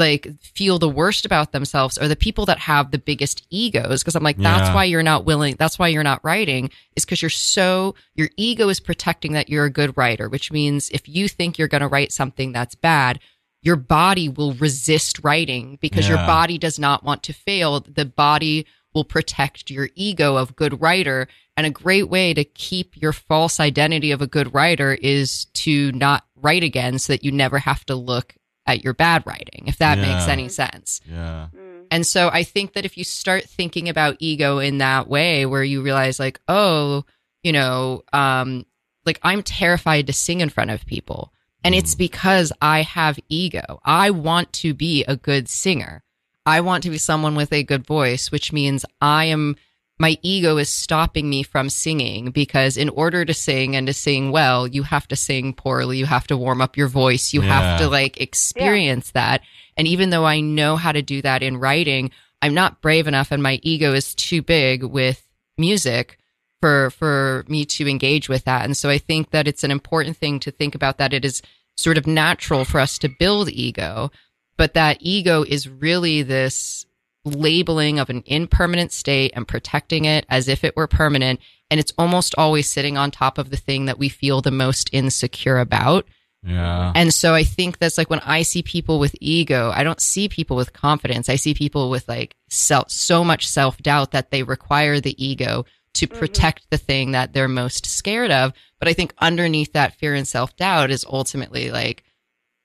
[0.03, 4.16] like feel the worst about themselves are the people that have the biggest egos because
[4.16, 4.74] i'm like that's yeah.
[4.74, 8.68] why you're not willing that's why you're not writing is because you're so your ego
[8.68, 11.88] is protecting that you're a good writer which means if you think you're going to
[11.88, 13.20] write something that's bad
[13.62, 16.16] your body will resist writing because yeah.
[16.16, 20.80] your body does not want to fail the body will protect your ego of good
[20.82, 25.44] writer and a great way to keep your false identity of a good writer is
[25.55, 28.34] to not write again so that you never have to look
[28.66, 30.14] at your bad writing, if that yeah.
[30.14, 31.00] makes any sense.
[31.10, 31.48] Yeah.
[31.54, 31.86] Mm.
[31.90, 35.64] And so I think that if you start thinking about ego in that way, where
[35.64, 37.04] you realize, like, oh,
[37.42, 38.64] you know, um,
[39.04, 41.32] like I'm terrified to sing in front of people.
[41.64, 41.78] And mm.
[41.78, 43.80] it's because I have ego.
[43.84, 46.02] I want to be a good singer.
[46.46, 49.56] I want to be someone with a good voice, which means I am
[50.03, 54.32] my ego is stopping me from singing because in order to sing and to sing
[54.32, 55.96] well, you have to sing poorly.
[55.96, 57.32] You have to warm up your voice.
[57.32, 57.61] You yeah.
[57.61, 59.36] have to like experience yeah.
[59.36, 59.42] that.
[59.76, 62.11] And even though I know how to do that in writing,
[62.42, 65.24] I'm not brave enough and my ego is too big with
[65.57, 66.18] music
[66.61, 68.64] for, for me to engage with that.
[68.64, 71.42] And so I think that it's an important thing to think about that it is
[71.76, 74.11] sort of natural for us to build ego,
[74.57, 76.86] but that ego is really this
[77.24, 81.40] labeling of an impermanent state and protecting it as if it were permanent.
[81.70, 84.90] And it's almost always sitting on top of the thing that we feel the most
[84.92, 86.06] insecure about.
[86.44, 86.92] Yeah.
[86.94, 90.28] And so I think that's like when I see people with ego, I don't see
[90.28, 91.28] people with confidence.
[91.28, 95.64] I see people with like self, so much self doubt that they require the ego
[95.94, 96.18] to mm-hmm.
[96.18, 96.68] protect mm-hmm.
[96.70, 98.52] the thing that they're most scared of.
[98.80, 102.02] But I think underneath that fear and self doubt is ultimately like,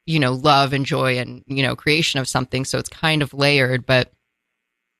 [0.08, 2.66] you know, love and joy and, you know, creation of something.
[2.66, 4.12] So it's kind of layered, but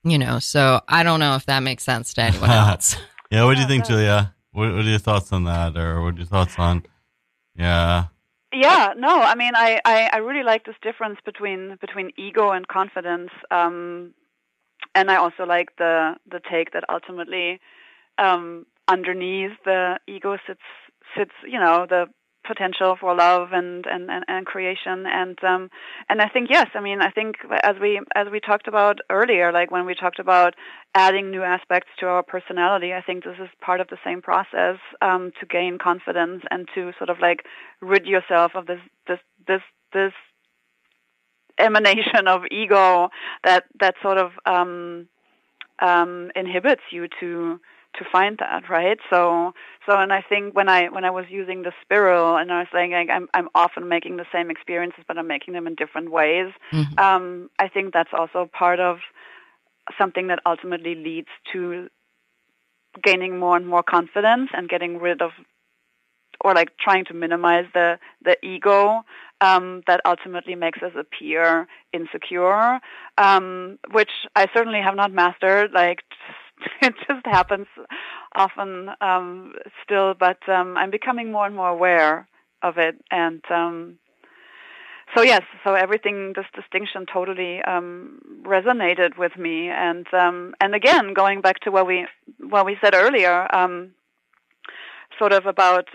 [0.04, 2.96] you know, so I don't know if that makes sense to anyone else.
[3.30, 4.34] yeah, what do you think, Julia?
[4.52, 6.84] What, what are your thoughts on that, or what are your thoughts on?
[7.54, 8.06] Yeah.
[8.52, 12.66] Yeah, no, I mean, I, I, I really like this difference between between ego and
[12.66, 14.14] confidence, um,
[14.94, 17.60] and I also like the the take that ultimately
[18.16, 20.62] um, underneath the ego sits
[21.16, 22.06] sits you know the
[22.48, 25.04] potential for love and and and, and creation.
[25.06, 25.70] And um
[26.08, 29.52] and I think yes I mean I think as we as we talked about earlier
[29.52, 30.54] like when we talked about
[30.94, 34.78] adding new aspects to our personality I think this is part of the same process
[35.02, 37.44] um to gain confidence and to sort of like
[37.80, 40.12] rid yourself of this this this this
[41.60, 43.10] emanation of ego
[43.44, 45.08] that that sort of um
[45.80, 47.60] um, inhibits you to
[47.94, 49.52] to find that right so
[49.86, 52.68] so and i think when i when i was using the spiral and i was
[52.72, 56.10] saying like, i'm i'm often making the same experiences but i'm making them in different
[56.10, 56.98] ways Mhm.
[56.98, 58.98] um i think that's also part of
[59.98, 61.88] something that ultimately leads to
[63.02, 65.32] gaining more and more confidence and getting rid of
[66.40, 69.02] or like trying to minimize the the ego
[69.40, 72.80] um, that ultimately makes us appear insecure,
[73.16, 75.72] um, which I certainly have not mastered.
[75.72, 76.00] Like
[76.82, 77.66] it just happens
[78.34, 79.54] often um,
[79.84, 82.28] still, but um, I'm becoming more and more aware
[82.62, 82.96] of it.
[83.10, 83.98] And um,
[85.16, 89.68] so yes, so everything, this distinction totally um, resonated with me.
[89.68, 92.06] And um, and again, going back to what we
[92.40, 93.92] what we said earlier, um,
[95.18, 95.88] sort of about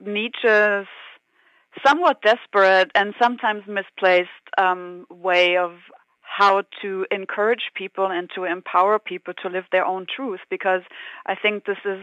[0.00, 0.86] Nietzsche's
[1.86, 4.28] somewhat desperate and sometimes misplaced
[4.58, 5.72] um, way of
[6.40, 10.80] how to encourage people and to empower people to live their own truth because
[11.26, 12.02] I think this is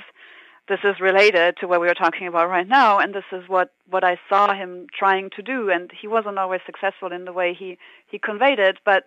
[0.70, 3.72] this is related to what we are talking about right now and this is what
[3.90, 7.56] what I saw him trying to do and he wasn't always successful in the way
[7.58, 7.80] he
[8.12, 9.06] he conveyed it but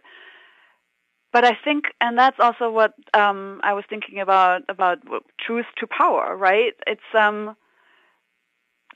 [1.32, 4.98] but I think and that's also what um I was thinking about about
[5.46, 6.74] truth to power right?
[6.88, 7.54] It's um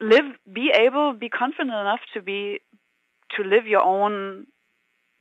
[0.01, 2.59] live be able be confident enough to be
[3.37, 4.49] to live your own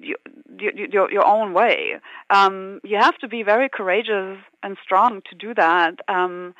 [0.03, 0.17] your
[0.75, 1.99] your, your own way
[2.29, 6.53] um, you have to be very courageous and strong to do that um,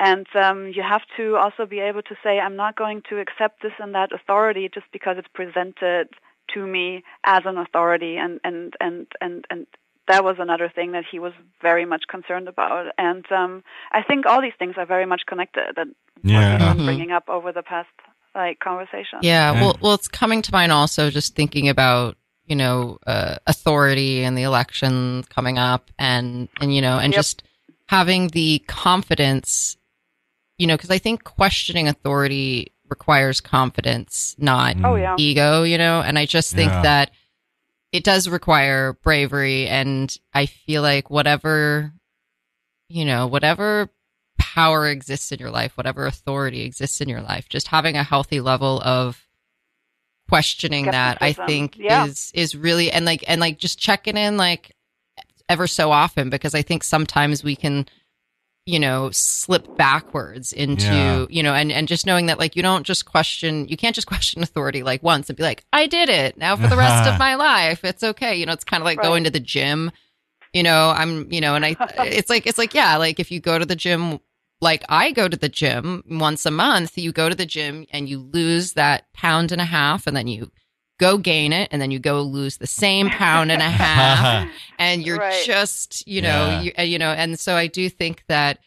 [0.00, 3.62] and um, you have to also be able to say i'm not going to accept
[3.62, 6.08] this and that authority just because it's presented
[6.52, 9.66] to me as an authority and and and and and
[10.06, 13.62] that was another thing that he was very much concerned about and um,
[13.92, 15.88] i think all these things are very much connected that
[16.22, 16.40] Yeah.
[16.40, 16.86] what we've been Mhm.
[16.86, 17.88] bringing up over the past
[18.34, 19.18] like conversation.
[19.22, 19.60] Yeah, Yeah.
[19.60, 22.16] well, well, it's coming to mind also just thinking about
[22.48, 27.18] you know uh, authority and the election coming up, and and you know, and Yep.
[27.18, 27.42] just
[27.88, 29.76] having the confidence,
[30.58, 35.16] you know, because I think questioning authority requires confidence, not Oh yeah.
[35.18, 36.82] ego, you know, and I just think Yeah.
[36.82, 37.10] that
[37.92, 41.92] it does require bravery, and I feel like whatever,
[42.88, 43.90] you know, whatever
[44.38, 48.40] power exists in your life, whatever authority exists in your life, just having a healthy
[48.40, 49.27] level of
[50.28, 52.04] questioning that I think Yeah.
[52.06, 54.74] is is really and like and like just checking in like
[55.48, 57.86] ever so often because I think sometimes we can
[58.66, 61.26] you know slip backwards into Yeah.
[61.30, 64.06] you know and and just knowing that like you don't just question you can't just
[64.14, 67.18] question authority like once and be like I did it now for the rest of
[67.18, 69.04] my life it's okay you know it's kind of like Right.
[69.04, 69.90] going to the gym
[70.52, 73.40] you know i'm you know and i it's like it's like yeah like if you
[73.40, 74.18] go to the gym
[74.60, 78.08] like i go to the gym once a month you go to the gym and
[78.08, 80.50] you lose that pound and a half and then you
[80.98, 84.48] go gain it and then you go lose the same pound and a half
[84.78, 85.44] and you're Right.
[85.44, 86.60] just you know Yeah.
[86.60, 88.58] you, you know and so i do think that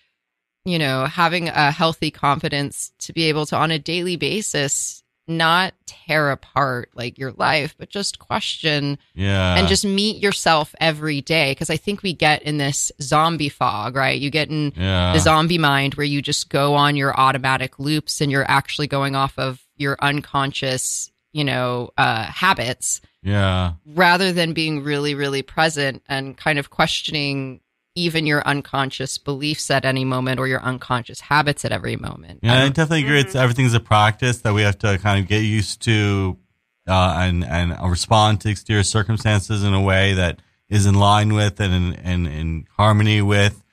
[0.63, 5.73] you know having a healthy confidence to be able to on a daily basis not
[5.85, 9.55] tear apart like your life but just question yeah.
[9.55, 13.95] and just meet yourself every day because i think we get in this zombie fog
[13.95, 15.13] right you get in yeah.
[15.13, 19.15] the zombie mind where you just go on your automatic loops and you're actually going
[19.15, 23.73] off of your unconscious you know uh habits yeah.
[23.85, 27.61] rather than being really really present and kind of questioning
[27.95, 32.53] even your unconscious beliefs at any moment or your unconscious habits at every moment Yeah,
[32.53, 33.19] I Um, definitely agree.
[33.19, 36.37] It's everything's a practice that we have to kind of get used to,
[36.87, 40.39] uh, and and respond to exterior circumstances in a way that
[40.69, 43.63] is in line with and in, in, in harmony with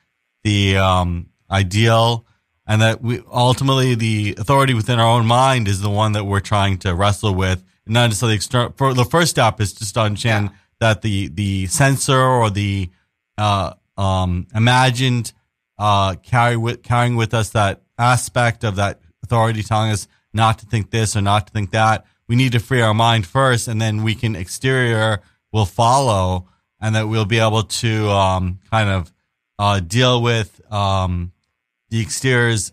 [0.43, 2.25] the um, ideal,
[2.67, 6.39] and that we ultimately the authority within our own mind is the one that we're
[6.41, 8.73] trying to wrestle with, not necessarily external.
[8.75, 12.89] For the first step is just to understand that the the censor or the
[13.37, 15.33] uh, um, imagined
[15.77, 20.65] uh, carry with carrying with us that aspect of that authority telling us not to
[20.65, 22.05] think this or not to think that.
[22.27, 25.21] We need to free our mind first, and then we can exterior
[25.51, 26.47] will follow,
[26.79, 29.11] and that we'll be able to um, kind of
[29.57, 31.31] uh, deal with um,
[31.89, 32.71] the exteriors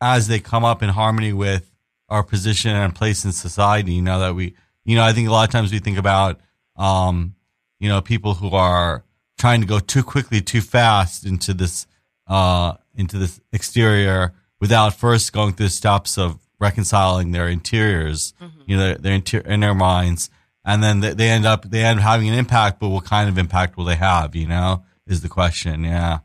[0.00, 1.70] as they come up in harmony with
[2.10, 3.94] our position and place in society.
[3.94, 6.40] You know that we, you know, I think a lot of times we think about,
[6.76, 7.34] um,
[7.80, 9.02] you know, people who are
[9.38, 11.86] trying to go too quickly, too fast into this,
[12.26, 18.32] uh, into this exterior without first going through the steps of reconciling their interiors,
[18.66, 20.30] you know, their, their inter- inner minds.
[20.64, 23.28] And then they, they end up, they end up having an impact, but what kind
[23.28, 24.34] of impact will they have?
[24.34, 25.84] You know, is the question.
[25.84, 26.20] Yeah.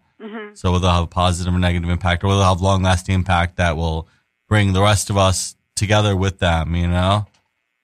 [0.53, 3.15] So will they have a positive or negative impact, or will they have long lasting
[3.15, 4.07] impact that will
[4.47, 6.75] bring the rest of us together with them?
[6.75, 7.25] You know.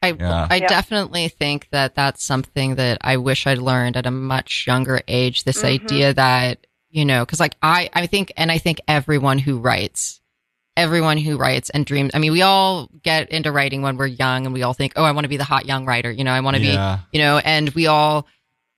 [0.06, 0.48] I Yeah.
[0.50, 0.68] I Yeah.
[0.68, 5.44] definitely think that that's something that I wish I'd learned at a much younger age.
[5.44, 5.66] This Mhm.
[5.70, 10.22] idea that you know, because like I I think and I think everyone who writes,
[10.78, 12.12] everyone who writes and dreams.
[12.14, 15.04] I mean, we all get into writing when we're young, and we all think, oh,
[15.04, 16.10] I want to be the hot young writer.
[16.12, 17.00] You know, I want to Yeah.
[17.12, 18.28] be, you know, and we all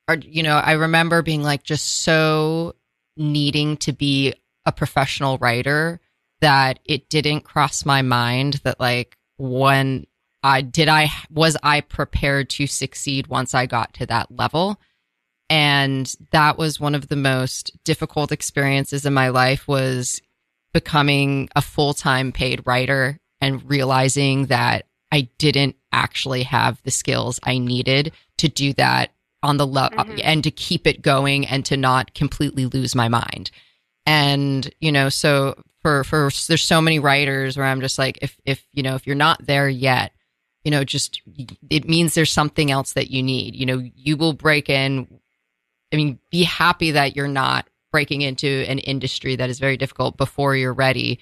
[0.08, 0.16] are.
[0.16, 2.76] You know, I remember being like just so
[3.18, 4.34] needing to be
[4.66, 6.00] a professional writer
[6.42, 10.06] that it didn't cross my mind that like when
[10.44, 14.80] I did I was I prepared to succeed once I got to that level
[15.50, 20.22] and that was one of the most difficult experiences in my life was
[20.74, 27.58] becoming a full-time paid writer and realizing that I didn't actually have the skills I
[27.58, 29.12] needed to do that
[29.42, 30.22] on the level Mhm.
[30.24, 33.50] and to keep it going and to not completely lose my mind.
[34.06, 38.36] And, you know, so for, for, there's so many writers where I'm just like, if,
[38.46, 40.12] if, you know, if you're not there yet,
[40.68, 41.22] you know, just,
[41.70, 43.56] it means there's something else that you need.
[43.56, 45.08] You know, you will break in.
[45.94, 50.18] I mean, be happy that you're not breaking into an industry that is very difficult
[50.18, 51.20] before you're ready.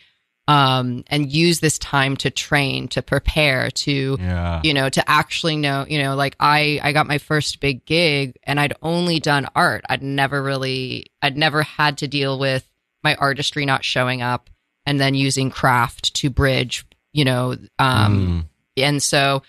[0.48, 4.62] Um, and use this time to train, to prepare, to, Yeah.
[4.64, 8.38] you know to actually know you know like i i got my first big gig
[8.44, 12.64] and i'd only done art i'd never really i'd never had to deal with
[13.04, 14.50] my artistry not showing up
[14.88, 18.46] and then using craft to bridge you know um Mm.
[18.78, 19.42] And so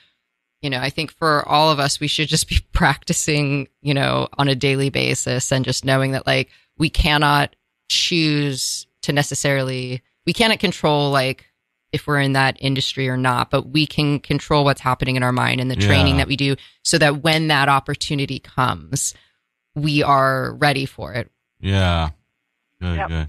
[0.62, 4.28] you know i think for all of us we should just be practicing you know
[4.38, 6.48] on a daily basis and just knowing that like
[6.78, 7.54] we cannot
[7.88, 11.46] choose to necessarily we cannot control like
[11.92, 15.32] if we're in that industry or not but we can control what's happening in our
[15.32, 16.18] mind and the training Yeah.
[16.22, 19.14] that we do so that when that opportunity comes
[19.74, 22.10] we are ready for it Yeah.
[22.80, 23.08] Good, Yep.
[23.08, 23.28] good.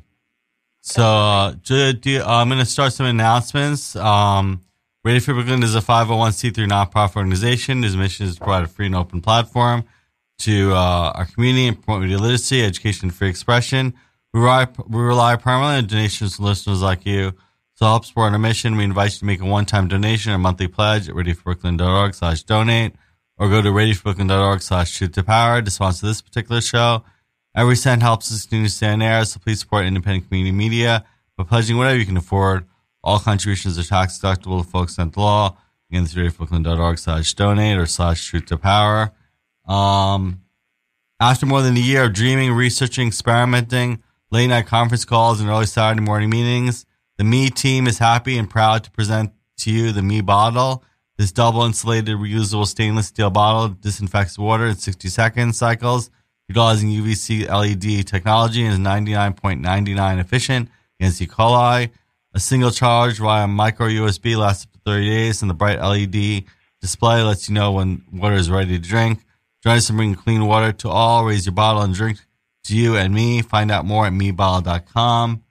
[0.81, 3.95] So, uh, do, do, uh, I'm going to start some announcements.
[3.95, 4.61] Um,
[5.07, 7.81] Radio Free Brooklyn is a 501c3 nonprofit organization.
[7.81, 9.85] Whose mission is to provide a free and open platform
[10.39, 13.93] to uh, our community and promote media literacy, education, and free expression.
[14.33, 17.31] We rely, we rely primarily on donations from listeners like you.
[17.75, 20.39] So, to help support our mission, we invite you to make a one-time donation or
[20.39, 22.93] monthly pledge at radiofreebrooklyn.org slash donate
[23.37, 27.05] or go to radiofreebrooklyn.org slash truth to power to sponsor this particular show.
[27.55, 31.05] Every cent helps us continue to stay on air, so please support independent community media
[31.37, 32.65] by pledging whatever you can afford.
[33.07, 35.55] All contributions are tax deductible to folks sent law.
[35.89, 39.13] Again, it's radiobrooklyn.org slash donate or slash truth to power.
[39.65, 40.41] Um,
[41.17, 45.67] after more than a year of dreaming, researching, experimenting, late night conference calls, and early
[45.67, 46.85] Saturday morning meetings,
[47.17, 50.83] the Me team is happy and proud to present to you the Me bottle.
[51.17, 56.09] This double insulated reusable stainless steel bottle disinfects water in 60 second cycles,
[56.49, 61.25] utilizing UVC LED technology and is 99.99 efficient against E.
[61.27, 61.89] coli.
[62.37, 66.43] A single charge via micro USB lasts up to 30 days, and the bright LED
[66.79, 69.25] display lets you know when water is ready to drink.
[69.63, 71.25] Join us in bringing clean water to all.
[71.25, 72.19] Raise your bottle and drink
[72.65, 73.41] to you and me.
[73.41, 75.43] Find out more at mebottle.com.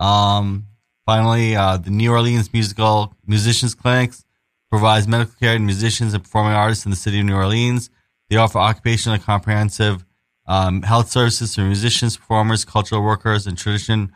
[0.00, 0.66] Um,
[1.06, 4.24] finally, uh, the New Orleans Musical Musicians Clinics
[4.72, 7.90] provides medical care to musicians and performing artists in the city of New Orleans.
[8.28, 10.04] They offer occupational and comprehensive
[10.48, 14.12] um, health services for musicians, performers, cultural workers, and tradition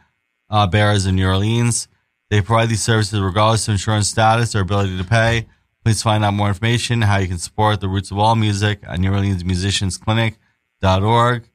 [0.51, 1.87] uh, bearers in New Orleans.
[2.31, 5.47] They provide these services regardless of insurance status or ability to pay.
[5.85, 9.01] Please find out more information how you can support the roots of all music at
[9.01, 11.49] New Orleans Musicians Clinic.org.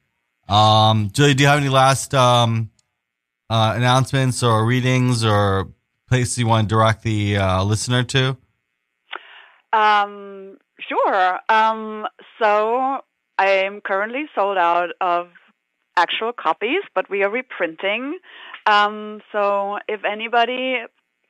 [0.48, 2.70] Um, Julie, do you have any last um,
[3.48, 5.68] uh, announcements or readings or
[6.08, 8.36] places you want to direct the uh, listener to?
[9.72, 10.58] Um,
[10.88, 11.38] sure.
[11.48, 12.06] Um,
[12.40, 12.98] so
[13.38, 15.28] I'm currently sold out of
[15.96, 18.18] actual copies, but we are reprinting.
[18.66, 20.78] Um, so if anybody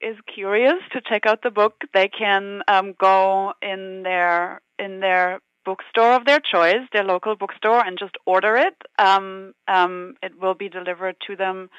[0.00, 5.40] is curious to check out the book, they can um, go in their in their
[5.64, 8.74] bookstore of their choice, their local bookstore, and just order it.
[8.98, 11.70] Um, um, it will be delivered to them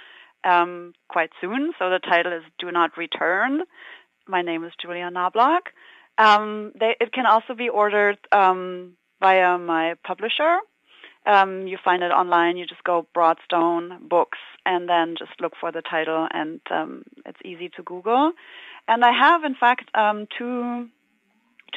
[0.43, 1.71] um, quite soon.
[1.77, 3.61] So the title is "Do Not Return."
[4.27, 5.69] My name is Julia Knobloch.
[6.17, 10.57] Um, they, it can also be ordered um, via my publisher.
[11.25, 12.57] Um, you find it online.
[12.57, 17.39] You just go Broadstone Books and then just look for the title, and um, it's
[17.43, 18.31] easy to Google.
[18.87, 20.87] And I have, in fact, um, two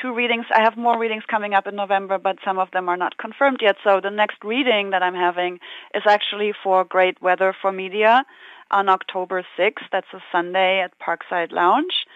[0.00, 0.46] two readings.
[0.54, 3.58] I have more readings coming up in November, but some of them are not confirmed
[3.60, 3.76] yet.
[3.82, 5.58] So the next reading that I'm having
[5.94, 8.24] is actually for Great Weather for Media
[8.70, 9.86] on October 6th.
[9.90, 12.06] That's a Sunday at Parkside Lounge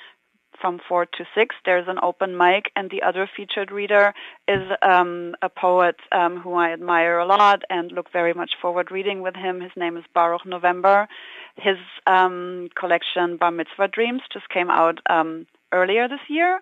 [0.60, 1.54] from 4 to 6.
[1.64, 4.14] There's an open mic, and the other featured reader
[4.48, 8.90] is um, a poet um, who I admire a lot and look very much forward
[8.90, 9.60] reading with him.
[9.60, 11.08] His name is Baruch November.
[11.56, 11.76] His
[12.06, 16.60] um, collection Bar Mitzvah Dreams just came out um, earlier this year.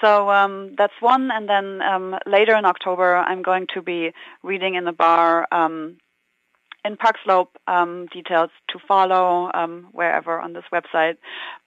[0.00, 4.12] So um, that's one, and then um, later in October, I'm going to be
[4.42, 5.96] reading in the bar um,
[6.84, 7.56] in Park Slope.
[7.66, 11.16] Um, details to follow um, wherever on this website.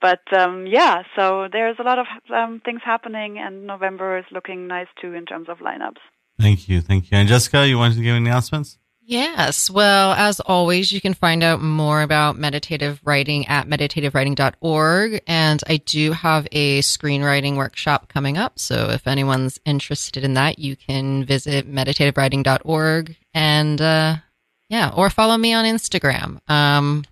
[0.00, 4.66] But um, yeah, so there's a lot of um, things happening, and November is looking
[4.66, 6.00] nice too in terms of lineups.
[6.40, 7.18] Thank you, thank you.
[7.18, 8.78] And Jessica, you wanted to give announcements?
[9.08, 9.70] Yes.
[9.70, 15.22] Well, as always, you can find out more about meditative writing at meditativewriting.org.
[15.26, 18.58] And I do have a screenwriting workshop coming up.
[18.58, 24.16] So if anyone's interested in that, you can visit meditativewriting.org and, uh,
[24.68, 26.38] yeah, or follow me on Instagram.
[26.50, 27.04] Um,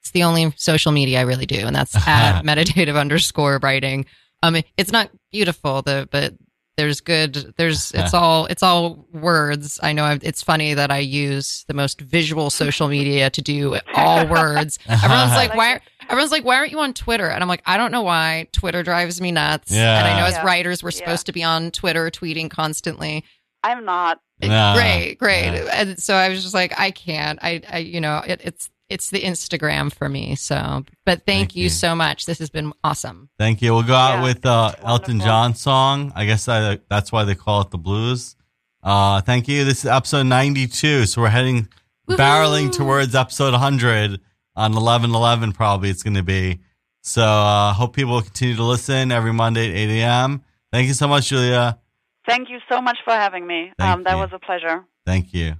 [0.00, 4.06] it's the only social media I really do, and that's at meditative underscore writing.
[4.42, 6.34] Um, it's not beautiful, though, but
[6.76, 11.64] there's good there's it's all it's all words i know it's funny that i use
[11.68, 16.56] the most visual social media to do all words everyone's like why everyone's like why
[16.56, 19.70] aren't you on twitter and i'm like i don't know why twitter drives me nuts
[19.70, 19.98] Yeah.
[20.00, 20.44] and i know as Yeah.
[20.44, 20.96] writers we're Yeah.
[20.98, 23.22] supposed to be on twitter tweeting constantly
[23.62, 24.20] I'm not.
[24.42, 24.74] No.
[24.76, 25.68] great great Yeah.
[25.72, 29.10] and so i was just like i can't i, I you know it, it's it's
[29.10, 31.68] the instagram for me so but thank, Thank you, you.
[31.70, 33.72] so much this has been awesome Thank you.
[33.72, 35.20] We'll go out Yeah, with uh, Elton.
[35.20, 36.12] John song.
[36.14, 38.36] I guess I, that's why they call it the blues.
[38.82, 39.64] Uh, thank you.
[39.64, 41.06] This is episode 92.
[41.06, 41.68] So we're heading,
[42.08, 44.20] barreling towards episode 100
[44.56, 46.60] on 1111, probably it's going to be.
[47.02, 50.44] So uh, hope people will continue to listen every Monday at 8 a.m.
[50.72, 51.78] Thank you so much, Julia.
[52.26, 53.72] Thank you so much for having me.
[53.78, 54.20] Um, that you.
[54.20, 54.84] was a pleasure.
[55.04, 55.54] Thank you.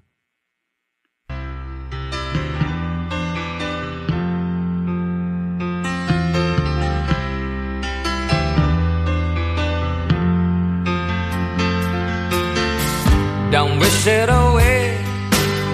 [13.50, 14.98] Don't wish it away.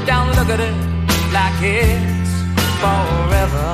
[0.04, 0.76] Don't look at it
[1.32, 2.30] like it's
[2.82, 3.68] forever.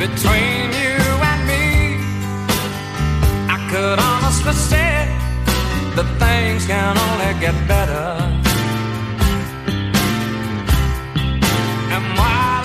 [0.00, 0.95] Between you and me, I
[3.76, 5.06] could honestly say
[5.96, 8.06] that things can only get better.
[11.94, 12.56] And while